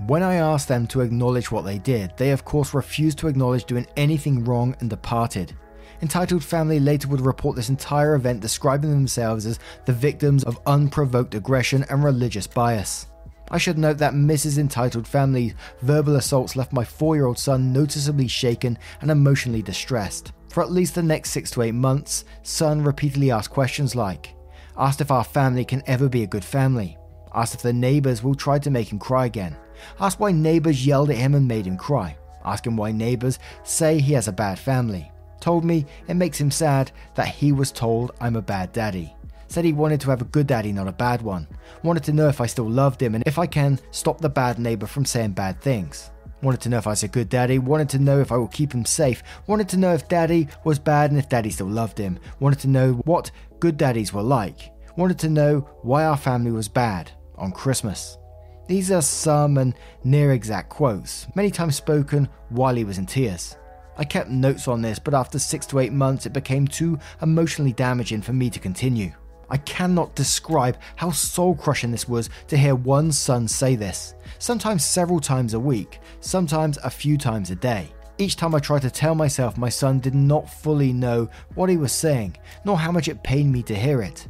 [0.00, 3.64] When I asked them to acknowledge what they did, they of course refused to acknowledge
[3.64, 5.56] doing anything wrong and departed.
[6.02, 11.34] Entitled Family later would report this entire event describing themselves as the victims of unprovoked
[11.36, 13.06] aggression and religious bias.
[13.50, 14.58] I should note that Mrs.
[14.58, 20.32] Entitled Family's verbal assaults left my four year old son noticeably shaken and emotionally distressed.
[20.48, 24.34] For at least the next six to eight months, son repeatedly asked questions like,
[24.76, 26.98] asked if our family can ever be a good family,
[27.32, 29.56] asked if the neighbors will try to make him cry again,
[30.00, 34.00] asked why neighbors yelled at him and made him cry, asked him why neighbors say
[34.00, 38.12] he has a bad family, told me it makes him sad that he was told
[38.20, 39.14] I'm a bad daddy,
[39.48, 41.46] said he wanted to have a good daddy, not a bad one,
[41.82, 44.58] wanted to know if I still loved him and if I can stop the bad
[44.58, 46.10] neighbor from saying bad things.
[46.42, 48.52] Wanted to know if I was a good daddy, wanted to know if I would
[48.52, 51.96] keep him safe, wanted to know if daddy was bad and if daddy still loved
[51.96, 56.50] him, wanted to know what good daddies were like, wanted to know why our family
[56.50, 58.18] was bad on Christmas.
[58.66, 59.74] These are some and
[60.04, 63.56] near exact quotes, many times spoken while he was in tears.
[63.98, 67.74] I kept notes on this, but after six to eight months, it became too emotionally
[67.74, 69.12] damaging for me to continue.
[69.50, 74.82] I cannot describe how soul crushing this was to hear one son say this, sometimes
[74.82, 77.92] several times a week, sometimes a few times a day.
[78.16, 81.76] Each time I tried to tell myself my son did not fully know what he
[81.76, 84.26] was saying, nor how much it pained me to hear it.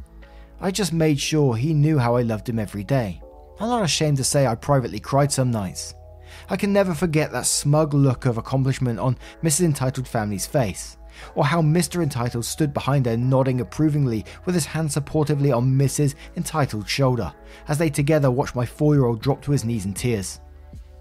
[0.59, 3.21] I just made sure he knew how I loved him every day.
[3.59, 5.93] I'm not ashamed to say I privately cried some nights.
[6.49, 9.65] I can never forget that smug look of accomplishment on Mrs.
[9.65, 10.97] Entitled Family's face,
[11.35, 12.03] or how Mr.
[12.03, 16.15] Entitled stood behind her nodding approvingly with his hand supportively on Mrs.
[16.35, 17.33] Entitled's shoulder
[17.69, 20.41] as they together watched my four year old drop to his knees in tears.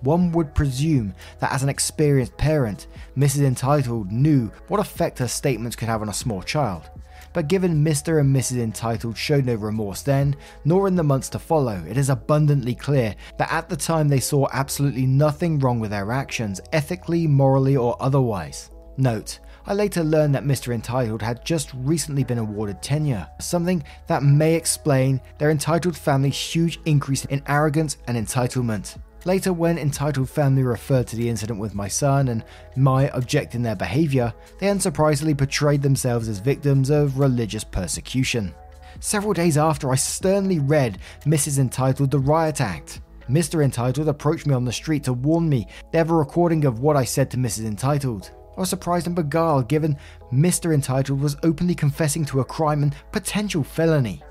[0.03, 2.87] One would presume that as an experienced parent,
[3.17, 3.47] Mrs.
[3.47, 6.89] Entitled knew what effect her statements could have on a small child.
[7.35, 8.21] But given Mr.
[8.21, 8.63] and Mrs.
[8.63, 13.15] Entitled showed no remorse then, nor in the months to follow, it is abundantly clear
[13.37, 17.97] that at the time they saw absolutely nothing wrong with their actions, ethically, morally, or
[18.01, 18.71] otherwise.
[18.97, 20.73] Note, I later learned that Mr.
[20.73, 26.79] Entitled had just recently been awarded tenure, something that may explain their entitled family's huge
[26.85, 28.97] increase in arrogance and entitlement.
[29.27, 32.45] Later, when Entitled Family referred to the incident with my son and
[32.77, 38.55] my objecting their behaviour, they unsurprisingly portrayed themselves as victims of religious persecution.
[39.01, 41.59] Several days after, I sternly read Mrs.
[41.59, 43.01] Entitled The Riot Act.
[43.29, 43.65] Mr.
[43.65, 46.97] Entitled approached me on the street to warn me they have a recording of what
[46.97, 47.65] I said to Mrs.
[47.65, 48.31] Entitled.
[48.57, 49.97] I was surprised and beguiled given
[50.33, 50.75] Mr.
[50.75, 54.23] Entitled was openly confessing to a crime and potential felony.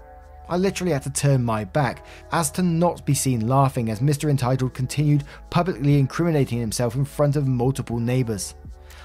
[0.49, 4.29] I literally had to turn my back as to not be seen laughing as Mr.
[4.29, 8.56] Entitled continued publicly incriminating himself in front of multiple neighbours.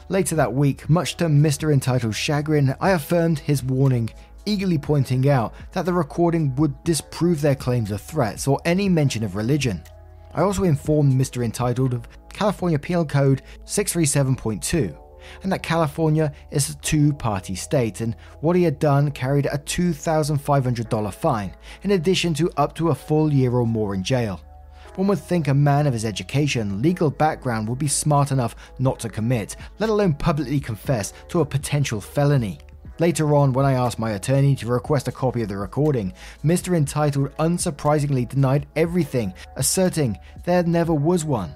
[0.09, 1.73] Later that week, much to Mr.
[1.73, 4.11] Entitled's chagrin, I affirmed his warning,
[4.47, 9.23] eagerly pointing out that the recording would disprove their claims of threats or any mention
[9.23, 9.83] of religion.
[10.35, 11.45] I also informed Mr.
[11.45, 15.08] Entitled of California Penal Code 637.2
[15.43, 19.59] and that California is a two party state, and what he had done carried a
[19.59, 24.41] $2,500 fine, in addition to up to a full year or more in jail.
[24.97, 28.99] One would think a man of his education, legal background would be smart enough not
[29.01, 32.59] to commit, let alone publicly confess to a potential felony.
[32.99, 36.13] Later on, when I asked my attorney to request a copy of the recording,
[36.45, 36.77] Mr.
[36.77, 41.55] Entitled unsurprisingly denied everything, asserting there never was one.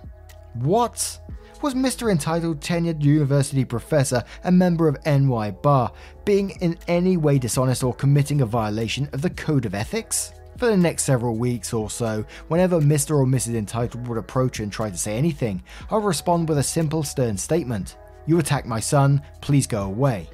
[0.54, 1.18] What?
[1.62, 2.10] Was Mr.
[2.10, 5.92] Entitled tenured university professor and member of NY Bar
[6.24, 10.32] being in any way dishonest or committing a violation of the Code of Ethics?
[10.58, 13.10] For the next several weeks or so, whenever Mr.
[13.12, 13.54] or Mrs.
[13.54, 17.38] Entitled would approach and try to say anything, I would respond with a simple, stern
[17.38, 17.96] statement
[18.26, 20.28] You attack my son, please go away.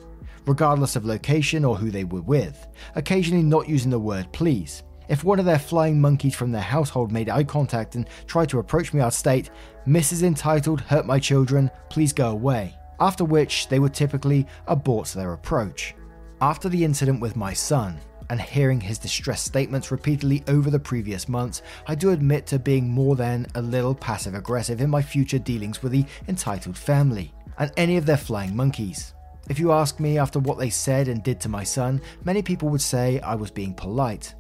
[0.46, 4.82] Regardless of location or who they were with, occasionally not using the word please.
[5.08, 8.58] If one of their flying monkeys from their household made eye contact and tried to
[8.58, 9.50] approach me, I'd state,
[9.86, 10.22] Mrs.
[10.22, 12.74] Entitled hurt my children, please go away.
[13.00, 15.94] After which, they would typically abort their approach.
[16.42, 17.98] After the incident with my son,
[18.30, 22.86] and hearing his distress statements repeatedly over the previous months, I do admit to being
[22.86, 27.72] more than a little passive aggressive in my future dealings with the entitled family and
[27.78, 29.14] any of their flying monkeys.
[29.48, 32.68] If you ask me after what they said and did to my son, many people
[32.68, 34.34] would say I was being polite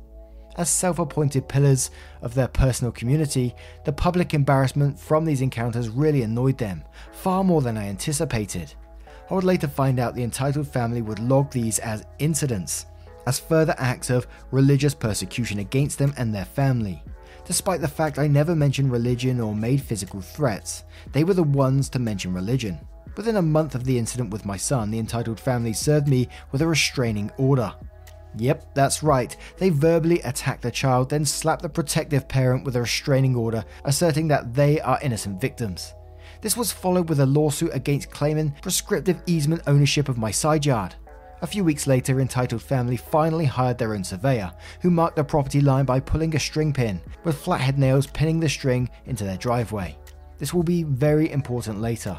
[0.58, 1.90] as self appointed pillars
[2.20, 7.62] of their personal community, the public embarrassment from these encounters really annoyed them, far more
[7.62, 8.74] than I anticipated.
[9.30, 12.86] I would later find out the entitled family would log these as incidents,
[13.26, 17.02] as further acts of religious persecution against them and their family.
[17.44, 21.88] Despite the fact I never mentioned religion or made physical threats, they were the ones
[21.90, 22.78] to mention religion.
[23.16, 26.62] Within a month of the incident with my son, the entitled family served me with
[26.62, 27.74] a restraining order.
[28.36, 29.36] Yep, that's right.
[29.56, 34.28] They verbally attack the child, then slap the protective parent with a restraining order, asserting
[34.28, 35.94] that they are innocent victims.
[36.40, 40.94] This was followed with a lawsuit against claiming prescriptive easement ownership of my side yard.
[41.40, 45.60] A few weeks later, Entitled Family finally hired their own surveyor, who marked the property
[45.60, 49.96] line by pulling a string pin, with flathead nails pinning the string into their driveway.
[50.38, 52.18] This will be very important later.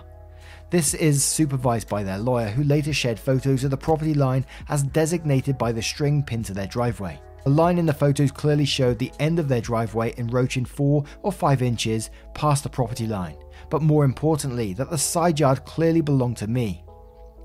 [0.72, 4.84] This is supervised by their lawyer, who later shared photos of the property line as
[4.84, 7.20] designated by the string pinned to their driveway.
[7.44, 11.32] The line in the photos clearly showed the end of their driveway encroaching 4 or
[11.32, 13.38] 5 inches past the property line,
[13.72, 16.84] but more importantly, that the side yard clearly belonged to me.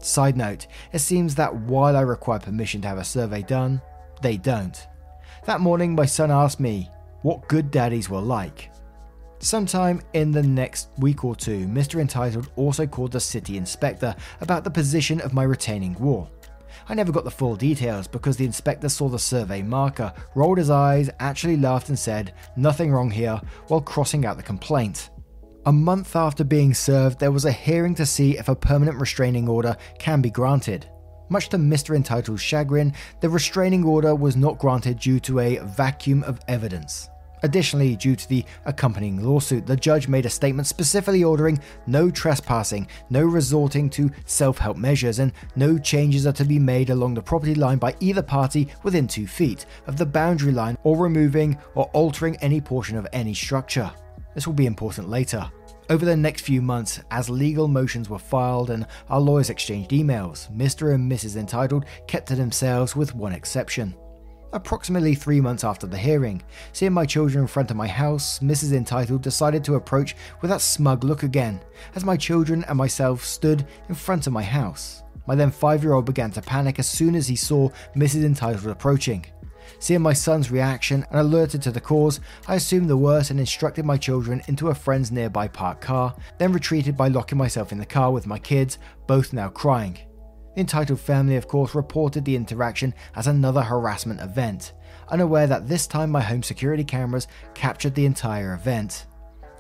[0.01, 3.81] Side note, it seems that while I require permission to have a survey done,
[4.21, 4.87] they don't.
[5.47, 6.91] That morning, my son asked me
[7.23, 8.71] what good daddies were like.
[9.45, 12.01] Sometime in the next week or two, Mr.
[12.01, 16.31] Entitled also called the city inspector about the position of my retaining wall.
[16.89, 20.71] I never got the full details because the inspector saw the survey marker, rolled his
[20.71, 25.11] eyes, actually laughed, and said, Nothing wrong here, while crossing out the complaint.
[25.67, 29.47] A month after being served, there was a hearing to see if a permanent restraining
[29.47, 30.89] order can be granted.
[31.29, 31.95] Much to Mr.
[31.95, 37.11] Entitled's chagrin, the restraining order was not granted due to a vacuum of evidence.
[37.45, 42.89] Additionally, due to the accompanying lawsuit, the judge made a statement specifically ordering no trespassing,
[43.11, 47.21] no resorting to self help measures, and no changes are to be made along the
[47.21, 51.85] property line by either party within two feet of the boundary line or removing or
[51.93, 53.93] altering any portion of any structure.
[54.35, 55.47] This will be important later.
[55.91, 60.51] Over the next few months, as legal motions were filed and our lawyers exchanged emails,
[60.51, 60.95] Mr.
[60.95, 61.37] and Mrs.
[61.37, 63.95] Entitled kept to themselves with one exception.
[64.55, 66.41] Approximately three months after the hearing,
[66.73, 68.73] seeing my children in front of my house, Mrs.
[68.73, 71.61] Entitled decided to approach with that smug look again,
[71.97, 75.03] as my children and myself stood in front of my house.
[75.27, 78.25] My then five year old began to panic as soon as he saw Mrs.
[78.25, 79.27] Entitled approaching.
[79.81, 83.85] Seeing my son's reaction and alerted to the cause, I assumed the worst and instructed
[83.85, 87.85] my children into a friend's nearby parked car, then retreated by locking myself in the
[87.85, 88.79] car with my kids,
[89.09, 89.99] both now crying.
[90.55, 94.73] The entitled family, of course, reported the interaction as another harassment event,
[95.09, 99.07] unaware that this time my home security cameras captured the entire event.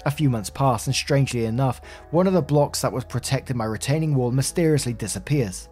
[0.06, 1.80] A few months pass, and strangely enough,
[2.10, 5.68] one of the blocks that was protecting my retaining wall mysteriously disappears.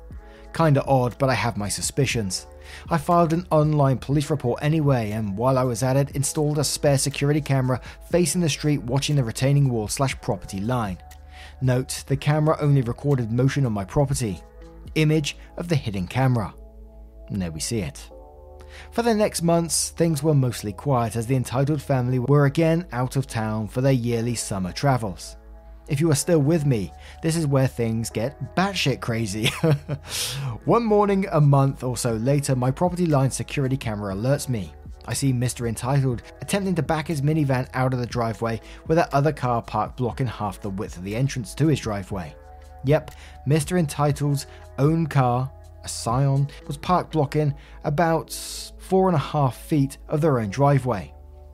[0.54, 2.46] Kinda odd, but I have my suspicions.
[2.90, 6.64] I filed an online police report anyway, and while I was at it, installed a
[6.64, 10.98] spare security camera facing the street watching the retaining wall slash property line.
[11.60, 14.42] Note, the camera only recorded motion on my property.
[14.94, 16.54] Image of the hidden camera.
[17.28, 18.10] And there we see it.
[18.90, 23.16] For the next months, things were mostly quiet as the entitled family were again out
[23.16, 25.36] of town for their yearly summer travels.
[25.88, 29.46] If you are still with me, this is where things get batshit crazy.
[30.64, 34.72] One morning, a month or so later, my property line security camera alerts me.
[35.06, 35.68] I see Mr.
[35.68, 39.96] Entitled attempting to back his minivan out of the driveway with that other car parked
[39.96, 42.34] blocking half the width of the entrance to his driveway.
[42.84, 43.12] Yep,
[43.46, 43.78] Mr.
[43.78, 44.46] Entitled's
[44.78, 45.50] own car,
[45.84, 47.54] a Scion, was parked blocking
[47.84, 48.32] about
[48.78, 51.12] four and a half feet of their own driveway.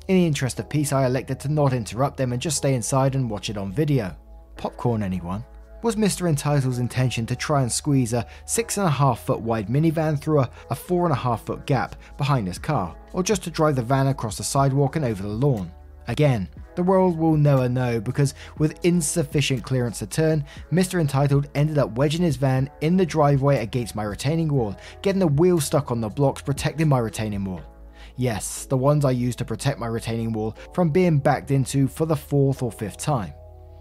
[0.09, 3.15] In the interest of peace, I elected to not interrupt them and just stay inside
[3.15, 4.17] and watch it on video.
[4.57, 5.45] Popcorn, anyone?
[5.83, 6.29] Was Mr.
[6.29, 10.41] Entitled's intention to try and squeeze a six and a half foot wide minivan through
[10.41, 13.77] a, a four and a half foot gap behind his car, or just to drive
[13.77, 15.71] the van across the sidewalk and over the lawn?
[16.09, 21.01] Again, the world will never know because with insufficient clearance to turn, Mr.
[21.01, 25.27] Entitled ended up wedging his van in the driveway against my retaining wall, getting the
[25.27, 27.61] wheel stuck on the blocks protecting my retaining wall.
[28.17, 32.07] Yes, the ones I used to protect my retaining wall from being backed into for
[32.07, 33.35] the fourth or fifth time.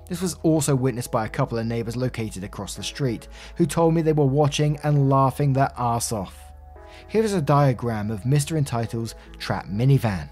[0.10, 3.94] This was also witnessed by a couple of neighbours located across the street, who told
[3.94, 6.52] me they were watching and laughing their arse off.
[7.08, 8.58] Here is a diagram of Mr.
[8.58, 10.30] Entitled's trap minivan.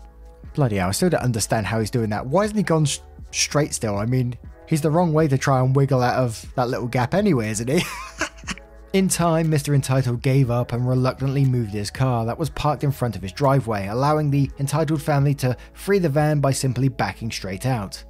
[0.53, 2.25] Bloody hell, I still don't understand how he's doing that.
[2.25, 2.99] Why hasn't he gone sh-
[3.31, 3.97] straight still?
[3.97, 4.37] I mean,
[4.67, 7.69] he's the wrong way to try and wiggle out of that little gap anyway, isn't
[7.69, 7.83] he?
[8.93, 9.75] In time, Mr.
[9.75, 13.33] Entitled gave up and reluctantly moved his car that was parked in front of his
[13.33, 18.01] driveway, allowing the entitled family to free the van by simply backing straight out.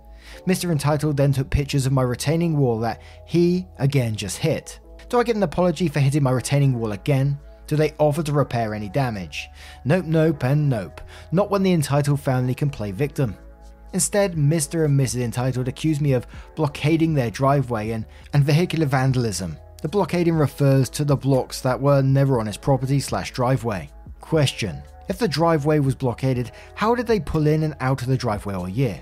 [0.46, 0.72] Mr.
[0.72, 4.80] Entitled then took pictures of my retaining wall that he, again, just hit.
[5.10, 7.40] Do I get an apology for hitting my retaining wall again?
[7.68, 9.48] Do they offer to repair any damage?
[9.84, 11.02] Nope, nope, and nope.
[11.32, 13.36] Not when the entitled family can play victim.
[13.94, 14.86] Instead, Mr.
[14.86, 15.22] and Mrs.
[15.22, 19.58] Entitled accuse me of blockading their driveway and, and vehicular vandalism.
[19.82, 23.90] The blockading refers to the blocks that were never on his property slash driveway.
[24.20, 24.82] Question.
[25.08, 28.56] If the driveway was blockaded, how did they pull in and out of the driveway
[28.56, 29.00] all year?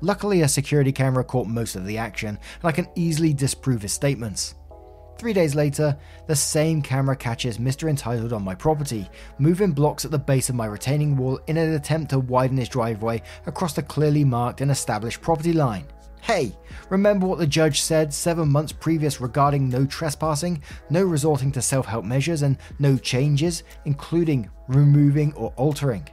[0.00, 3.92] Luckily, a security camera caught most of the action, and I can easily disprove his
[3.92, 4.54] statements.
[5.18, 5.96] Three days later,
[6.26, 7.88] the same camera catches Mr.
[7.88, 9.08] Entitled on my property,
[9.38, 12.68] moving blocks at the base of my retaining wall in an attempt to widen his
[12.68, 15.86] driveway across the clearly marked and established property line.
[16.22, 16.56] Hey,
[16.88, 21.84] remember what the judge said seven months previous regarding no trespassing, no resorting to self
[21.84, 26.08] help measures, and no changes, including removing or altering?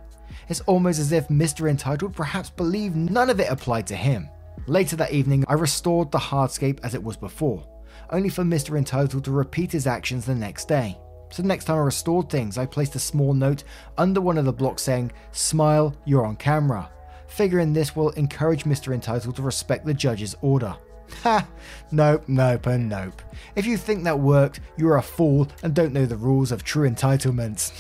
[0.50, 1.70] It's almost as if Mr.
[1.70, 4.30] Entitled perhaps believed none of it applied to him.
[4.66, 7.68] Later that evening, I restored the hardscape as it was before,
[8.12, 8.78] only for Mr.
[8.78, 10.98] Entitled to repeat his actions the next day.
[11.32, 13.64] So, the next time I restored things, I placed a small note
[13.98, 16.90] under one of the blocks saying, Smile, you're on camera
[17.30, 18.94] figuring this will encourage Mr.
[18.94, 20.76] Entitled to respect the judge's order.
[21.24, 21.48] Ha!
[21.92, 23.22] Nope, nope, and nope.
[23.56, 26.90] If you think that worked, you're a fool and don't know the rules of true
[26.90, 27.72] entitlements.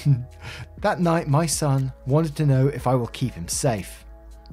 [0.79, 4.05] that night, my son wanted to know if I will keep him safe.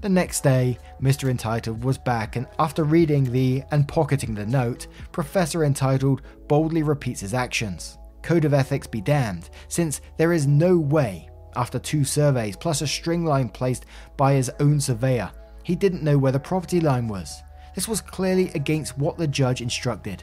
[0.02, 1.30] The next day, Mr.
[1.30, 7.22] Entitled was back, and after reading the and pocketing the note, Professor Entitled boldly repeats
[7.22, 7.96] his actions.
[8.22, 12.86] Code of ethics be damned, since there is no way after two surveys, plus a
[12.86, 13.86] string line placed
[14.18, 15.30] by his own surveyor.
[15.62, 17.42] He didn't know where the property line was.
[17.74, 20.22] This was clearly against what the judge instructed.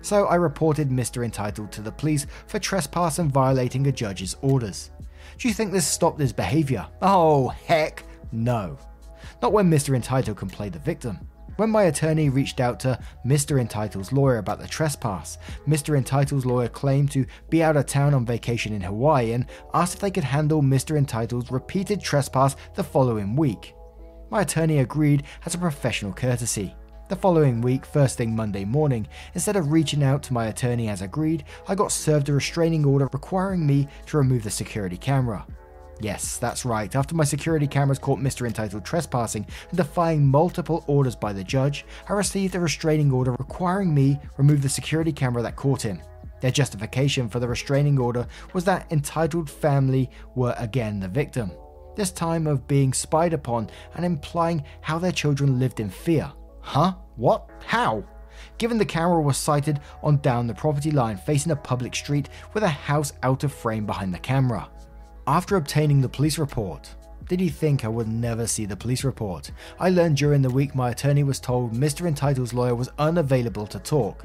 [0.00, 1.24] So I reported Mr.
[1.24, 4.90] Entitled to the police for trespass and violating a judge's orders.
[5.38, 6.86] Do you think this stopped his behaviour?
[7.02, 8.02] Oh, heck
[8.32, 8.78] no.
[9.42, 9.94] Not when Mr.
[9.94, 11.18] Entitled can play the victim.
[11.56, 13.60] When my attorney reached out to Mr.
[13.60, 15.96] Entitled's lawyer about the trespass, Mr.
[15.96, 20.00] Entitled's lawyer claimed to be out of town on vacation in Hawaii and asked if
[20.00, 20.96] they could handle Mr.
[20.96, 23.74] Entitled's repeated trespass the following week.
[24.30, 26.74] My attorney agreed as a professional courtesy.
[27.08, 31.02] The following week, first thing Monday morning, instead of reaching out to my attorney as
[31.02, 35.44] agreed, I got served a restraining order requiring me to remove the security camera.
[36.00, 36.94] Yes, that's right.
[36.96, 38.46] After my security cameras caught Mr.
[38.46, 43.94] Entitled trespassing and defying multiple orders by the judge, I received a restraining order requiring
[43.94, 46.00] me remove the security camera that caught him.
[46.40, 51.52] Their justification for the restraining order was that entitled family were again the victim,
[51.96, 56.32] this time of being spied upon and implying how their children lived in fear.
[56.60, 56.94] Huh?
[57.16, 57.50] What?
[57.66, 58.04] How?
[58.56, 62.62] Given the camera was sighted on down the property line facing a public street with
[62.62, 64.70] a house out of frame behind the camera.
[65.26, 66.94] After obtaining the police report,
[67.28, 69.52] did he think I would never see the police report?
[69.78, 72.08] I learned during the week my attorney was told Mr.
[72.08, 74.24] Entitled's lawyer was unavailable to talk.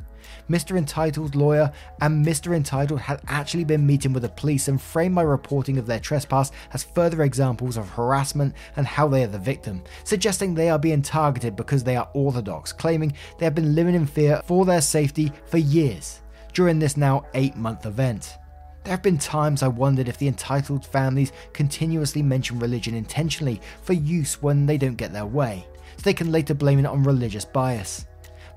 [0.50, 0.76] Mr.
[0.76, 1.72] Entitled's lawyer
[2.02, 2.56] and Mr.
[2.56, 6.52] Entitled had actually been meeting with the police and framed my reporting of their trespass
[6.74, 11.02] as further examples of harassment and how they are the victim, suggesting they are being
[11.04, 15.32] targeted because they are Orthodox, claiming they have been living in fear for their safety
[15.46, 16.22] for years
[16.54, 18.38] during this now eight month event.
[18.86, 23.94] There have been times I wondered if the entitled families continuously mention religion intentionally for
[23.94, 25.66] use when they don't get their way,
[25.98, 28.06] so they can later blame it on religious bias.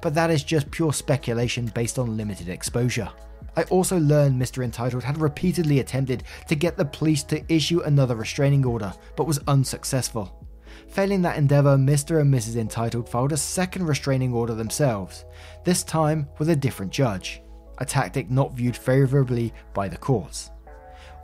[0.02, 3.08] But that is just pure speculation based on limited exposure.
[3.56, 4.62] I also learned Mr.
[4.62, 9.40] Entitled had repeatedly attempted to get the police to issue another restraining order, but was
[9.48, 10.46] unsuccessful.
[10.88, 12.20] Failing that endeavour, Mr.
[12.20, 12.56] and Mrs.
[12.56, 15.24] Entitled filed a second restraining order themselves,
[15.64, 17.40] this time with a different judge
[17.78, 20.50] a tactic not viewed favourably by the courts.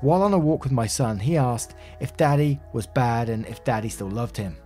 [0.00, 3.64] While on a walk with my son, he asked if Daddy was bad and if
[3.64, 4.56] Daddy still loved him.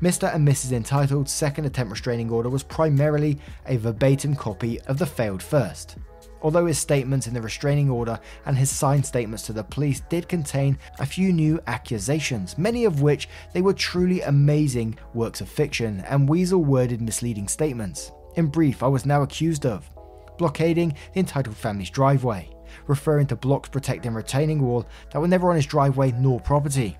[0.00, 0.32] Mr.
[0.32, 0.72] and Mrs.
[0.72, 5.96] Entitled's second attempt restraining order was primarily a verbatim copy of the failed first.
[6.40, 10.28] Although his statements in the restraining order and his signed statements to the police did
[10.28, 16.00] contain a few new accusations, many of which they were truly amazing works of fiction
[16.08, 18.12] and weasel worded misleading statements.
[18.36, 19.90] In brief, I was now accused of
[20.38, 22.48] blockading the entitled family's driveway,
[22.86, 26.96] referring to blocks protecting retaining wall that were never on his driveway nor property.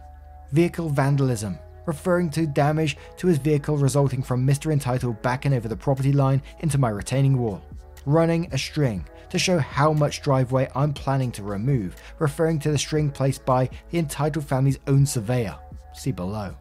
[0.52, 4.72] Vehicle vandalism, referring to damage to his vehicle resulting from Mr.
[4.72, 7.62] Entitled backing over the property line into my retaining wall.
[8.04, 12.78] Running a string to show how much driveway I'm planning to remove, referring to the
[12.78, 15.56] string placed by the entitled family's own surveyor.
[15.94, 16.54] See below.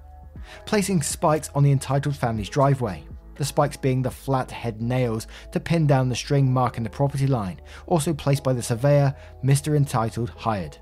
[0.66, 3.04] Placing spikes on the entitled family's driveway,
[3.38, 7.28] the spikes being the flat head nails to pin down the string marking the property
[7.28, 9.76] line, also placed by the surveyor Mr.
[9.76, 10.78] Entitled hired.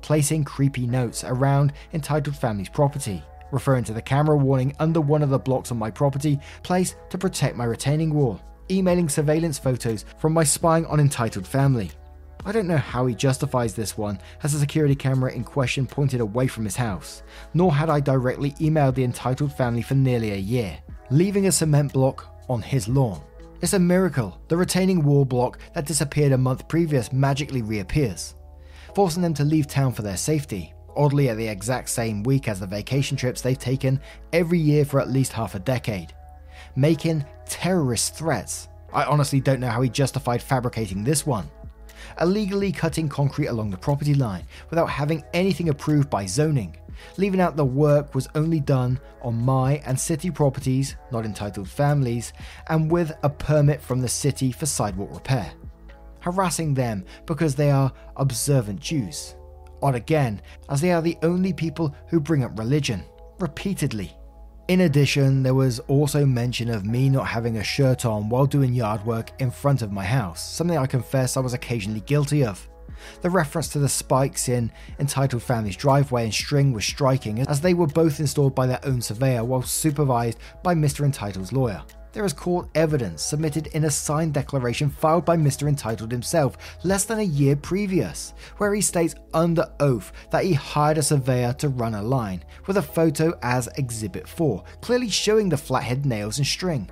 [0.00, 5.30] Placing creepy notes around Entitled Family's property, referring to the camera warning under one of
[5.30, 8.40] the blocks on my property, placed to protect my retaining wall.
[8.70, 11.90] Emailing surveillance photos from my spying on Entitled Family.
[12.46, 16.20] I don't know how he justifies this one, as the security camera in question pointed
[16.20, 17.22] away from his house,
[17.52, 20.78] nor had I directly emailed the entitled family for nearly a year
[21.10, 23.20] leaving a cement block on his lawn.
[23.62, 28.34] It's a miracle the retaining wall block that disappeared a month previous magically reappears,
[28.94, 32.60] forcing them to leave town for their safety, oddly at the exact same week as
[32.60, 34.00] the vacation trips they've taken
[34.32, 36.14] every year for at least half a decade.
[36.76, 38.68] Making terrorist threats.
[38.92, 41.50] I honestly don't know how he justified fabricating this one.
[42.20, 46.76] Illegally cutting concrete along the property line without having anything approved by zoning,
[47.16, 52.32] leaving out the work was only done on my and city properties, not entitled families,
[52.68, 55.52] and with a permit from the city for sidewalk repair.
[56.20, 59.36] Harassing them because they are observant Jews.
[59.82, 63.04] Odd again, as they are the only people who bring up religion,
[63.38, 64.16] repeatedly.
[64.68, 68.72] In addition, there was also mention of me not having a shirt on while doing
[68.72, 72.69] yard work in front of my house, something I confess I was occasionally guilty of.
[73.22, 77.74] The reference to the spikes in Entitled Family's driveway and string was striking, as they
[77.74, 81.04] were both installed by their own surveyor while supervised by Mr.
[81.04, 81.82] Entitled's lawyer.
[82.12, 85.68] There is court evidence submitted in a signed declaration filed by Mr.
[85.68, 90.98] Entitled himself less than a year previous, where he states under oath that he hired
[90.98, 95.56] a surveyor to run a line, with a photo as Exhibit 4, clearly showing the
[95.56, 96.90] flathead nails and string.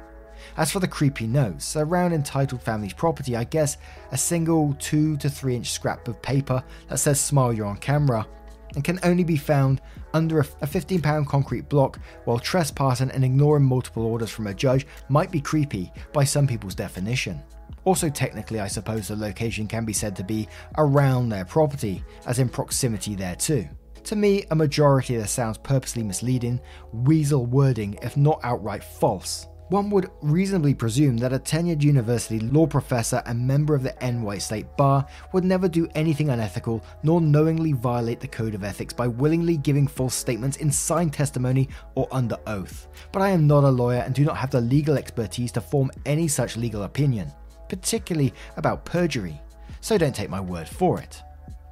[0.58, 3.76] As for the creepy notes, around entitled family's property, I guess
[4.10, 8.26] a single 2 to 3 inch scrap of paper that says smile you're on camera
[8.74, 9.80] and can only be found
[10.14, 15.30] under a £15 concrete block while trespassing and ignoring multiple orders from a judge might
[15.30, 17.40] be creepy by some people's definition.
[17.84, 22.40] Also, technically, I suppose the location can be said to be around their property, as
[22.40, 23.68] in proximity there too.
[24.02, 26.60] To me, a majority of this sounds purposely misleading,
[26.92, 29.46] weasel wording, if not outright false.
[29.70, 34.38] One would reasonably presume that a tenured university law professor and member of the NY
[34.38, 39.06] State Bar would never do anything unethical nor knowingly violate the code of ethics by
[39.06, 42.88] willingly giving false statements in signed testimony or under oath.
[43.12, 45.90] But I am not a lawyer and do not have the legal expertise to form
[46.06, 47.30] any such legal opinion,
[47.68, 49.38] particularly about perjury,
[49.82, 51.22] so don't take my word for it.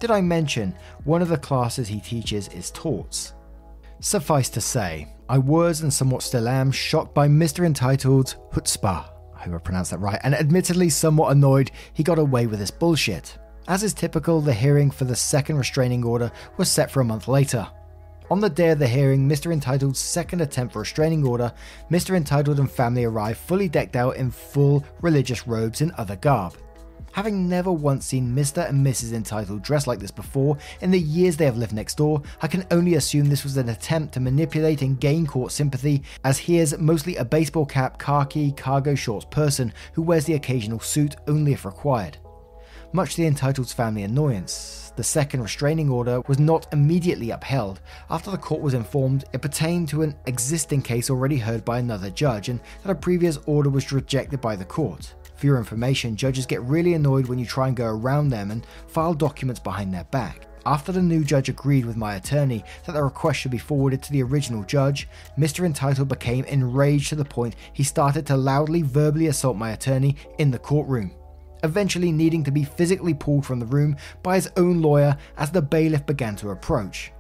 [0.01, 0.74] Did I mention
[1.05, 3.32] one of the classes he teaches is torts?
[4.01, 7.66] Suffice to say, I was and somewhat still am shocked by Mr.
[7.66, 9.11] Entitled's chutzpah.
[9.35, 12.70] I hope I pronounced that right, and admittedly somewhat annoyed he got away with this
[12.70, 13.37] bullshit.
[13.66, 17.27] As is typical, the hearing for the second restraining order was set for a month
[17.27, 17.66] later.
[18.31, 19.53] On the day of the hearing, Mr.
[19.53, 21.53] Entitled's second attempt for restraining order,
[21.91, 22.16] Mr.
[22.16, 26.57] Entitled and family arrived fully decked out in full religious robes and other garb.
[27.16, 28.68] Having never once seen Mr.
[28.68, 29.14] and Mrs.
[29.14, 32.66] Entitled dressed like this before in the years they have lived next door, I can
[32.70, 36.76] only assume this was an attempt to manipulate and gain court sympathy, as he is
[36.76, 41.64] mostly a baseball cap, khaki, cargo shorts person who wears the occasional suit only if
[41.64, 42.18] required.
[42.92, 48.30] Much to the Entitled's family annoyance, the second restraining order was not immediately upheld after
[48.30, 52.50] the court was informed it pertained to an existing case already heard by another judge
[52.50, 55.14] and that a previous order was rejected by the court.
[55.37, 58.66] For your information, judges get really annoyed when you try and go around them and
[58.89, 60.47] file documents behind their back.
[60.64, 64.12] After the new judge agreed with my attorney that the request should be forwarded to
[64.12, 65.09] the original judge,
[65.39, 65.64] Mr.
[65.64, 70.51] Entitled became enraged to the point he started to loudly verbally assault my attorney in
[70.51, 71.12] the courtroom,
[71.62, 75.62] eventually needing to be physically pulled from the room by his own lawyer as the
[75.62, 77.12] bailiff began to approach.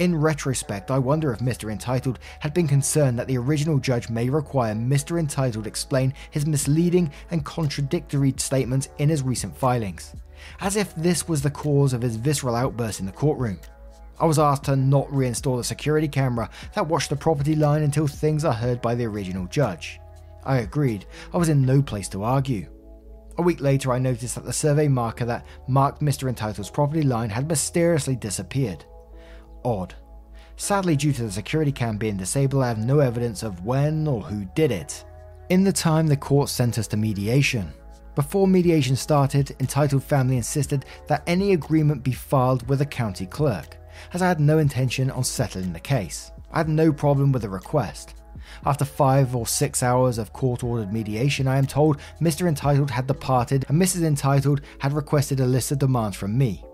[0.00, 1.70] In retrospect, I wonder if Mr.
[1.70, 5.20] Entitled had been concerned that the original judge may require Mr.
[5.20, 10.12] Entitled explain his misleading and contradictory statements in his recent filings,
[10.60, 13.60] as if this was the cause of his visceral outburst in the courtroom.
[14.18, 18.08] I was asked to not reinstall the security camera that watched the property line until
[18.08, 20.00] things are heard by the original judge.
[20.44, 22.68] I agreed, I was in no place to argue.
[23.38, 26.28] A week later, I noticed that the survey marker that marked Mr.
[26.28, 28.84] Entitled's property line had mysteriously disappeared
[29.64, 29.94] odd.
[30.56, 34.22] Sadly, due to the security cam being disabled, I have no evidence of when or
[34.22, 35.04] who did it.
[35.48, 37.72] In the time, the court sent us to mediation.
[38.14, 43.76] Before mediation started, Entitled Family insisted that any agreement be filed with the county clerk,
[44.12, 46.30] as I had no intention on settling the case.
[46.52, 48.14] I had no problem with the request.
[48.64, 52.46] After five or six hours of court ordered mediation, I am told Mr.
[52.46, 54.04] Entitled had departed and Mrs.
[54.04, 56.64] Entitled had requested a list of demands from me.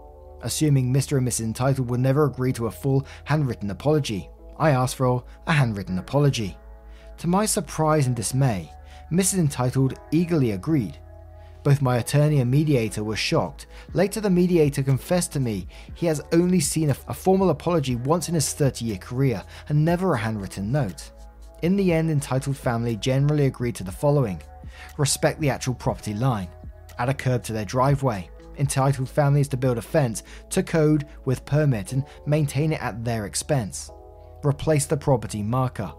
[0.42, 1.18] Assuming Mr.
[1.18, 1.44] and Mrs.
[1.44, 6.56] Entitled would never agree to a full handwritten apology, I asked for a handwritten apology.
[7.18, 8.72] To my surprise and dismay,
[9.12, 9.38] Mrs.
[9.38, 10.98] Entitled eagerly agreed.
[11.62, 13.66] Both my attorney and mediator were shocked.
[13.92, 18.28] Later, the mediator confessed to me he has only seen a, a formal apology once
[18.28, 21.10] in his 30 year career and never a handwritten note.
[21.62, 24.40] In the end, Entitled family generally agreed to the following
[24.96, 26.48] respect the actual property line,
[26.98, 28.30] add a curb to their driveway,
[28.60, 33.26] entitled families to build a fence to code with permit and maintain it at their
[33.26, 33.90] expense.
[34.44, 35.92] Replace the property marker.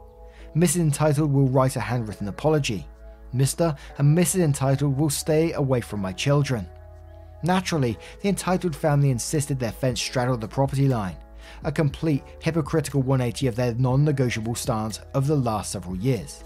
[0.56, 0.82] Mrs.
[0.82, 2.88] Entitled will write a handwritten apology.
[3.34, 3.78] Mr.
[3.98, 4.42] and Mrs.
[4.42, 6.68] Entitled will stay away from my children.
[7.44, 11.16] Naturally, the entitled family insisted their fence straddled the property line,
[11.64, 16.44] a complete hypocritical 180 of their non negotiable stance of the last several years.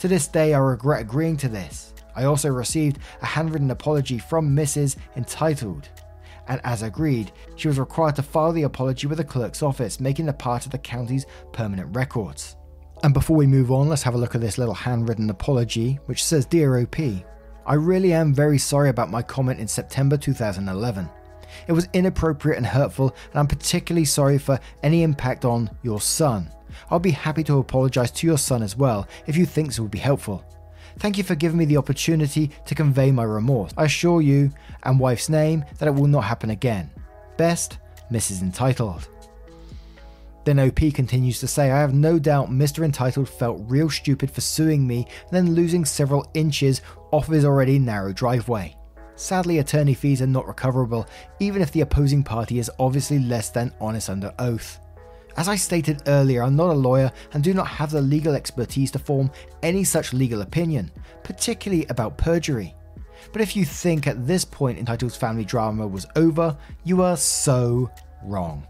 [0.00, 1.92] To this day, I regret agreeing to this.
[2.18, 4.96] I also received a handwritten apology from Mrs.
[5.16, 5.88] Entitled,
[6.48, 10.26] and as agreed, she was required to file the apology with the clerk's office, making
[10.26, 12.56] it part of the county's permanent records.
[13.04, 16.24] And before we move on, let's have a look at this little handwritten apology, which
[16.24, 21.08] says Dear OP, I really am very sorry about my comment in September 2011.
[21.68, 26.50] It was inappropriate and hurtful, and I'm particularly sorry for any impact on your son.
[26.90, 29.92] I'll be happy to apologize to your son as well if you think this would
[29.92, 30.44] be helpful.
[30.98, 33.72] Thank you for giving me the opportunity to convey my remorse.
[33.76, 36.90] I assure you, and wife's name, that it will not happen again.
[37.36, 37.78] Best,
[38.10, 38.42] Mrs.
[38.42, 39.08] Entitled.
[40.44, 42.84] Then OP continues to say, I have no doubt Mr.
[42.84, 46.80] Entitled felt real stupid for suing me and then losing several inches
[47.12, 48.74] off his already narrow driveway.
[49.14, 51.06] Sadly, attorney fees are not recoverable,
[51.38, 54.80] even if the opposing party is obviously less than honest under oath.
[55.38, 58.90] As I stated earlier, I'm not a lawyer and do not have the legal expertise
[58.90, 59.30] to form
[59.62, 60.90] any such legal opinion,
[61.22, 62.74] particularly about perjury.
[63.32, 67.88] But if you think at this point Entitled's family drama was over, you are so
[68.24, 68.66] wrong.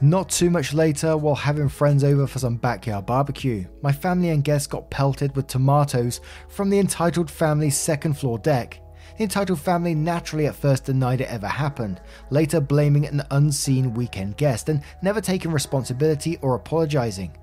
[0.00, 4.44] Not too much later, while having friends over for some backyard barbecue, my family and
[4.44, 8.80] guests got pelted with tomatoes from the entitled family's second floor deck.
[9.18, 14.68] Entitled family naturally at first denied it ever happened, later blaming an unseen weekend guest
[14.68, 17.34] and never taking responsibility or apologising.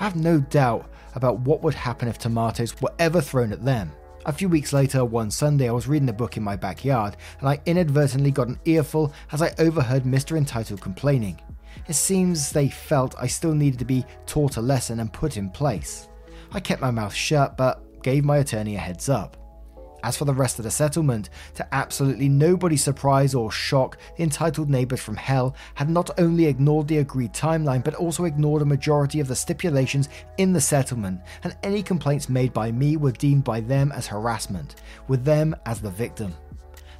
[0.00, 3.92] I have no doubt about what would happen if tomatoes were ever thrown at them.
[4.24, 7.48] A few weeks later, one Sunday, I was reading a book in my backyard and
[7.48, 10.36] I inadvertently got an earful as I overheard Mr.
[10.36, 11.40] Entitled complaining.
[11.88, 15.50] It seems they felt I still needed to be taught a lesson and put in
[15.50, 16.08] place.
[16.52, 19.36] I kept my mouth shut but gave my attorney a heads up.
[20.04, 24.70] As for the rest of the settlement, to absolutely nobody's surprise or shock, the entitled
[24.70, 29.20] neighbours from hell had not only ignored the agreed timeline, but also ignored a majority
[29.20, 33.60] of the stipulations in the settlement, and any complaints made by me were deemed by
[33.60, 34.76] them as harassment,
[35.08, 36.34] with them as the victim.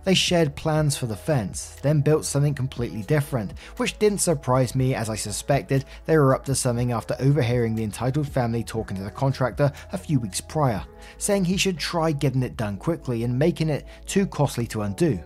[0.09, 4.95] They shared plans for the fence, then built something completely different, which didn't surprise me
[4.95, 9.03] as I suspected they were up to something after overhearing the entitled family talking to
[9.03, 10.83] the contractor a few weeks prior,
[11.19, 15.21] saying he should try getting it done quickly and making it too costly to undo.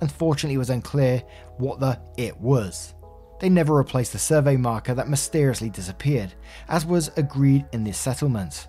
[0.00, 1.22] Unfortunately, it was unclear
[1.58, 2.94] what the it was.
[3.38, 6.34] They never replaced the survey marker that mysteriously disappeared,
[6.68, 8.66] as was agreed in this settlement.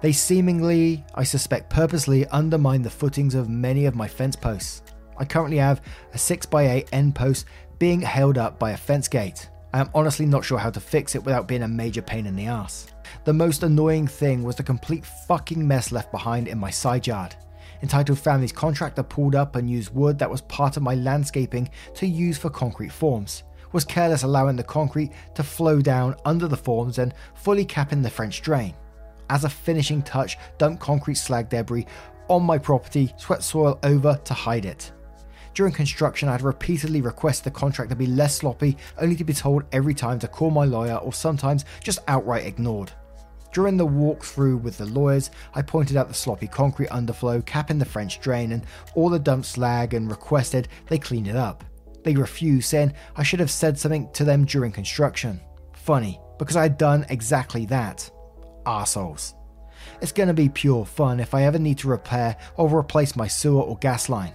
[0.00, 4.82] They seemingly, I suspect purposely, undermined the footings of many of my fence posts.
[5.18, 5.82] I currently have
[6.14, 7.46] a 6x8 end post
[7.78, 9.48] being held up by a fence gate.
[9.72, 12.36] I am honestly not sure how to fix it without being a major pain in
[12.36, 12.86] the ass.
[13.24, 17.36] The most annoying thing was the complete fucking mess left behind in my side yard.
[17.82, 22.06] Entitled Family's contractor pulled up and used wood that was part of my landscaping to
[22.06, 23.44] use for concrete forms.
[23.72, 28.10] Was careless allowing the concrete to flow down under the forms and fully capping the
[28.10, 28.74] French drain.
[29.30, 31.86] As a finishing touch, dumped concrete slag debris
[32.28, 34.92] on my property, swept soil over to hide it.
[35.54, 39.94] During construction, I'd repeatedly request the contractor be less sloppy, only to be told every
[39.94, 42.92] time to call my lawyer or sometimes just outright ignored.
[43.52, 47.84] During the walkthrough with the lawyers, I pointed out the sloppy concrete underflow, capping the
[47.84, 51.64] French drain, and all the dump slag and requested they clean it up.
[52.04, 55.40] They refused, saying I should have said something to them during construction.
[55.72, 58.10] Funny, because I had done exactly that.
[58.66, 59.34] Arseholes.
[60.02, 63.62] It's gonna be pure fun if I ever need to repair or replace my sewer
[63.62, 64.34] or gas line.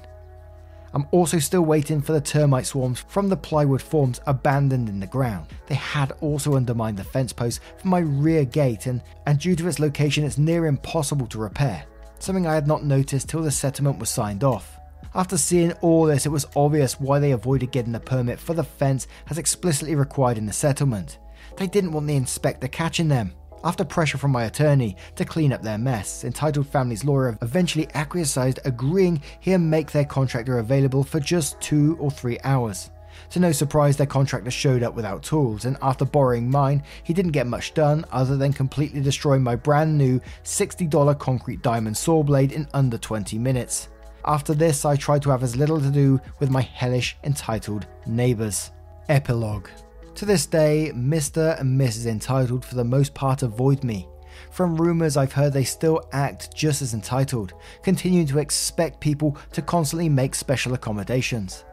[0.94, 5.08] I'm also still waiting for the termite swarms from the plywood forms abandoned in the
[5.08, 5.48] ground.
[5.66, 9.68] They had also undermined the fence post for my rear gate, and, and due to
[9.68, 11.86] its location, it's near impossible to repair,
[12.20, 14.78] something I had not noticed till the settlement was signed off.
[15.16, 18.64] After seeing all this, it was obvious why they avoided getting a permit for the
[18.64, 21.18] fence as explicitly required in the settlement.
[21.58, 23.34] They didn't want the inspector catching them.
[23.66, 28.60] After pressure from my attorney to clean up their mess, Entitled Family's lawyer eventually acquiesced,
[28.66, 32.92] agreeing he'd make their contractor available for just two or three hours.
[33.30, 37.32] To no surprise, their contractor showed up without tools, and after borrowing mine, he didn't
[37.32, 42.52] get much done other than completely destroying my brand new $60 concrete diamond saw blade
[42.52, 43.88] in under 20 minutes.
[44.26, 48.72] After this, I tried to have as little to do with my hellish entitled neighbours.
[49.10, 49.70] Epilogue
[50.16, 51.60] to this day, Mr.
[51.60, 52.06] and Mrs.
[52.06, 54.08] Entitled for the most part avoid me.
[54.52, 59.62] From rumours, I've heard they still act just as entitled, continuing to expect people to
[59.62, 61.66] constantly make special accommodations.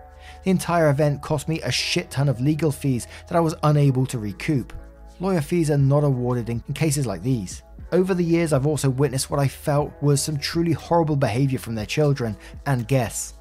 [0.45, 4.07] The entire event cost me a shit ton of legal fees that I was unable
[4.07, 4.73] to recoup.
[5.19, 7.63] Lawyer fees are not awarded in, cases like these.
[7.93, 11.75] Over the years, I've also witnessed what I felt was some truly horrible behaviour from
[11.75, 13.35] their children and guests.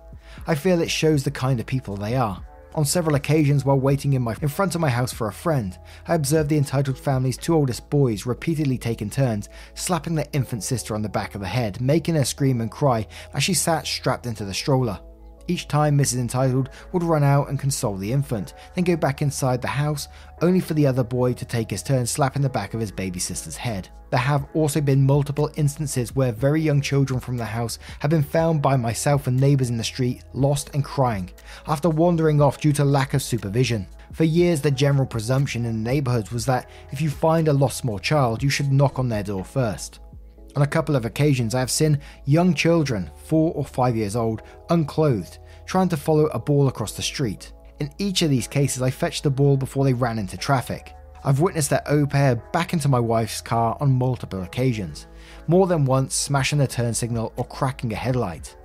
[0.48, 2.44] I feel it shows the kind of people they are.
[2.76, 5.78] On several occasions, while waiting in, my, in front of my house for a friend,
[6.08, 10.94] I observed the entitled family's two oldest boys repeatedly taking turns slapping their infant sister
[10.94, 14.28] on the back of the head, making her scream and cry as she sat strapped
[14.28, 15.00] into the stroller.
[15.50, 16.20] Each time Mrs.
[16.20, 20.08] Entitled would run out and console the infant, then go back inside the house,
[20.44, 23.18] only for the other boy to take his turn slapping the back of his baby
[23.18, 23.90] sister's head.
[24.12, 28.22] There have also been multiple instances where very young children from the house have been
[28.22, 31.32] found by myself and neighbours in the street, lost and crying,
[31.66, 33.88] after wandering off due to lack of supervision.
[34.14, 37.78] For years, the general presumption in the neighbourhoods was that if you find a lost
[37.78, 40.00] small child, you should knock on their door first.
[40.56, 44.42] On a couple of occasions, I have seen young children, four or five years old,
[44.70, 47.54] unclothed, trying to follow a ball across the street.
[47.80, 50.96] In each of these cases, I fetched the ball before they ran into traffic.
[51.24, 55.08] I've witnessed their au pair back into my wife's car on multiple occasions,
[55.48, 58.58] more than once smashing a turn signal or cracking a headlight,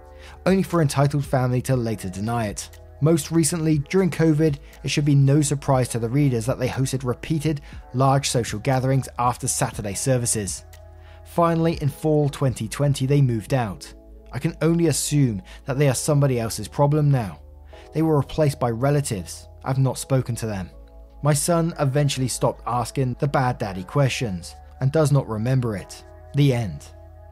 [0.46, 2.80] only for entitled family to later deny it.
[3.00, 7.04] Most recently, during COVID, it should be no surprise to the readers that they hosted
[7.04, 7.60] repeated
[7.92, 10.64] large social gatherings after Saturday services.
[11.34, 13.92] Finally, in fall 2020, they moved out.
[14.32, 17.40] I can only assume that they are somebody else's problem now.
[17.92, 19.48] They were replaced by relatives.
[19.64, 20.70] I've not spoken to them.
[21.24, 26.04] My son eventually stopped asking the bad daddy questions and does not remember it.
[26.36, 26.86] The end.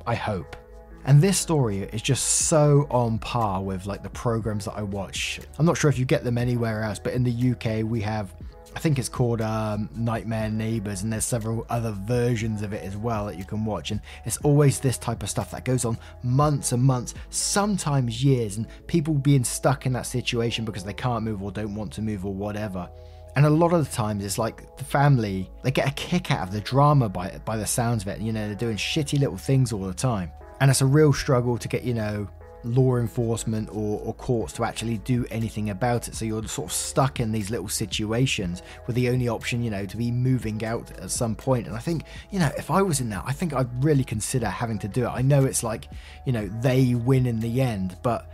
[0.05, 0.57] I hope.
[1.05, 5.41] And this story is just so on par with like the programs that I watch.
[5.59, 8.35] I'm not sure if you get them anywhere else, but in the UK we have
[8.75, 12.97] I think it's called um, Nightmare Neighbors, and there's several other versions of it as
[12.97, 13.91] well that you can watch.
[13.91, 18.57] And it's always this type of stuff that goes on months and months, sometimes years,
[18.57, 22.03] and people being stuck in that situation because they can't move or don't want to
[22.03, 22.89] move or whatever.
[23.37, 26.49] And a lot of the times, it's like the family they get a kick out
[26.49, 28.21] of the drama by by the sounds of it.
[28.21, 30.31] You know, they're doing shitty little things all the time,
[30.63, 32.29] and it's a real struggle to get you know
[32.63, 36.15] law enforcement or, or, courts to actually do anything about it.
[36.15, 39.85] So you're sort of stuck in these little situations with the only option, you know,
[39.85, 41.67] to be moving out at some point.
[41.67, 44.47] And I think, you know, if I was in that, I think I'd really consider
[44.47, 45.09] having to do it.
[45.09, 45.89] I know it's like,
[46.25, 48.31] you know, they win in the end, but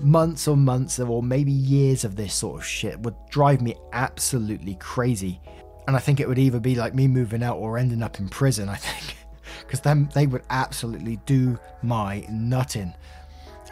[0.00, 4.76] months or months or maybe years of this sort of shit would drive me absolutely
[4.76, 5.42] crazy.
[5.86, 8.30] And I think it would either be like me moving out or ending up in
[8.30, 9.17] prison, I think.
[9.68, 12.94] Because then they would absolutely do my nutting.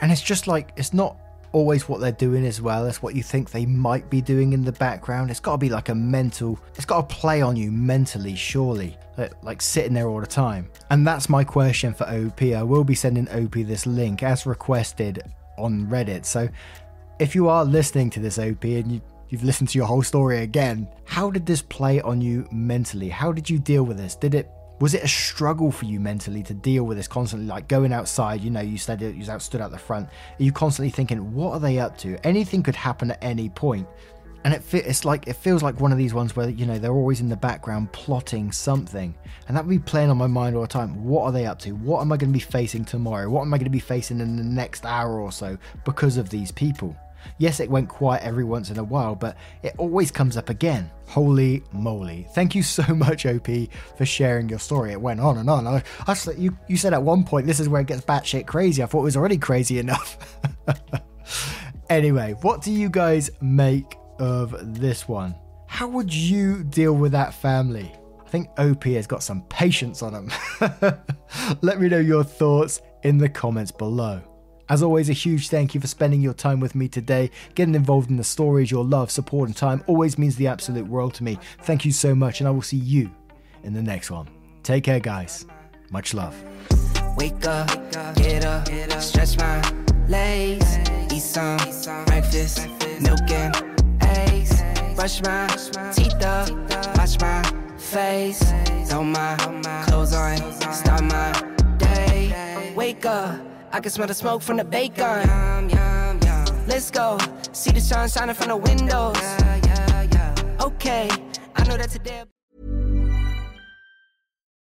[0.02, 1.16] And it's just like, it's not
[1.52, 4.62] always what they're doing as well as what you think they might be doing in
[4.62, 5.30] the background.
[5.30, 8.98] It's got to be like a mental, it's got to play on you mentally, surely,
[9.42, 10.68] like, sitting there all the time.
[10.90, 12.42] And that's my question for OP.
[12.42, 15.22] I will be sending OP this link as requested
[15.56, 16.26] on Reddit.
[16.26, 16.46] So
[17.18, 20.40] if you are listening to this OP and you, you've listened to your whole story
[20.40, 23.08] again, how did this play on you mentally?
[23.08, 24.14] How did you deal with this?
[24.14, 24.50] Did it
[24.80, 28.42] was it a struggle for you mentally to deal with this constantly like going outside
[28.42, 30.08] you know you said you was out stood out the front.
[30.08, 32.18] Are you constantly thinking what are they up to?
[32.26, 33.86] Anything could happen at any point.
[34.44, 36.92] And it it's like it feels like one of these ones where you know they're
[36.92, 39.14] always in the background plotting something.
[39.48, 41.04] And that would be playing on my mind all the time.
[41.04, 41.72] What are they up to?
[41.72, 43.28] What am i going to be facing tomorrow?
[43.28, 46.30] What am i going to be facing in the next hour or so because of
[46.30, 46.96] these people
[47.38, 50.90] Yes, it went quiet every once in a while, but it always comes up again.
[51.06, 52.26] Holy moly.
[52.34, 53.48] Thank you so much, OP,
[53.96, 54.92] for sharing your story.
[54.92, 55.66] It went on and on.
[55.66, 58.82] I, I, you, you said at one point, this is where it gets batshit crazy.
[58.82, 60.18] I thought it was already crazy enough.
[61.90, 65.34] anyway, what do you guys make of this one?
[65.66, 67.92] How would you deal with that family?
[68.24, 70.30] I think OP has got some patience on him.
[71.62, 74.20] Let me know your thoughts in the comments below.
[74.68, 77.30] As always, a huge thank you for spending your time with me today.
[77.54, 81.14] Getting involved in the stories, your love, support, and time always means the absolute world
[81.14, 81.38] to me.
[81.62, 83.10] Thank you so much, and I will see you
[83.62, 84.26] in the next one.
[84.64, 85.46] Take care, guys.
[85.90, 86.34] Much love.
[87.16, 87.68] Wake up,
[88.16, 88.66] get up,
[89.00, 89.62] stretch my
[90.08, 90.78] legs,
[91.12, 91.58] eat some
[92.06, 92.68] breakfast,
[93.00, 93.54] milk and
[94.02, 94.62] eggs,
[94.96, 95.46] brush my
[95.94, 96.50] teeth up,
[96.96, 97.42] wash my
[97.78, 98.42] face,
[98.88, 99.36] throw my
[99.86, 100.36] clothes on,
[100.72, 101.32] start my
[101.78, 102.72] day.
[102.74, 103.55] Wake up.
[103.72, 105.28] I can smell the smoke from the bacon.
[105.28, 106.66] Yum, yum, yum.
[106.66, 107.18] Let's go.
[107.52, 109.16] See the sun shining from the windows.
[109.16, 110.64] Yeah, yeah, yeah.
[110.64, 111.10] Okay,
[111.54, 112.24] I know that today.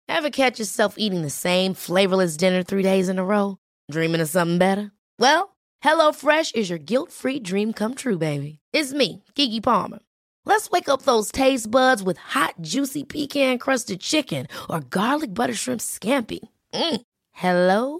[0.08, 3.58] Ever catch yourself eating the same flavorless dinner three days in a row?
[3.90, 4.92] Dreaming of something better?
[5.18, 8.60] Well, HelloFresh is your guilt-free dream come true, baby.
[8.74, 10.00] It's me, Keke Palmer.
[10.46, 15.82] Let's wake up those taste buds with hot, juicy pecan-crusted chicken or garlic butter shrimp
[15.82, 16.40] scampi.
[16.74, 17.02] Mm.
[17.32, 18.00] Hello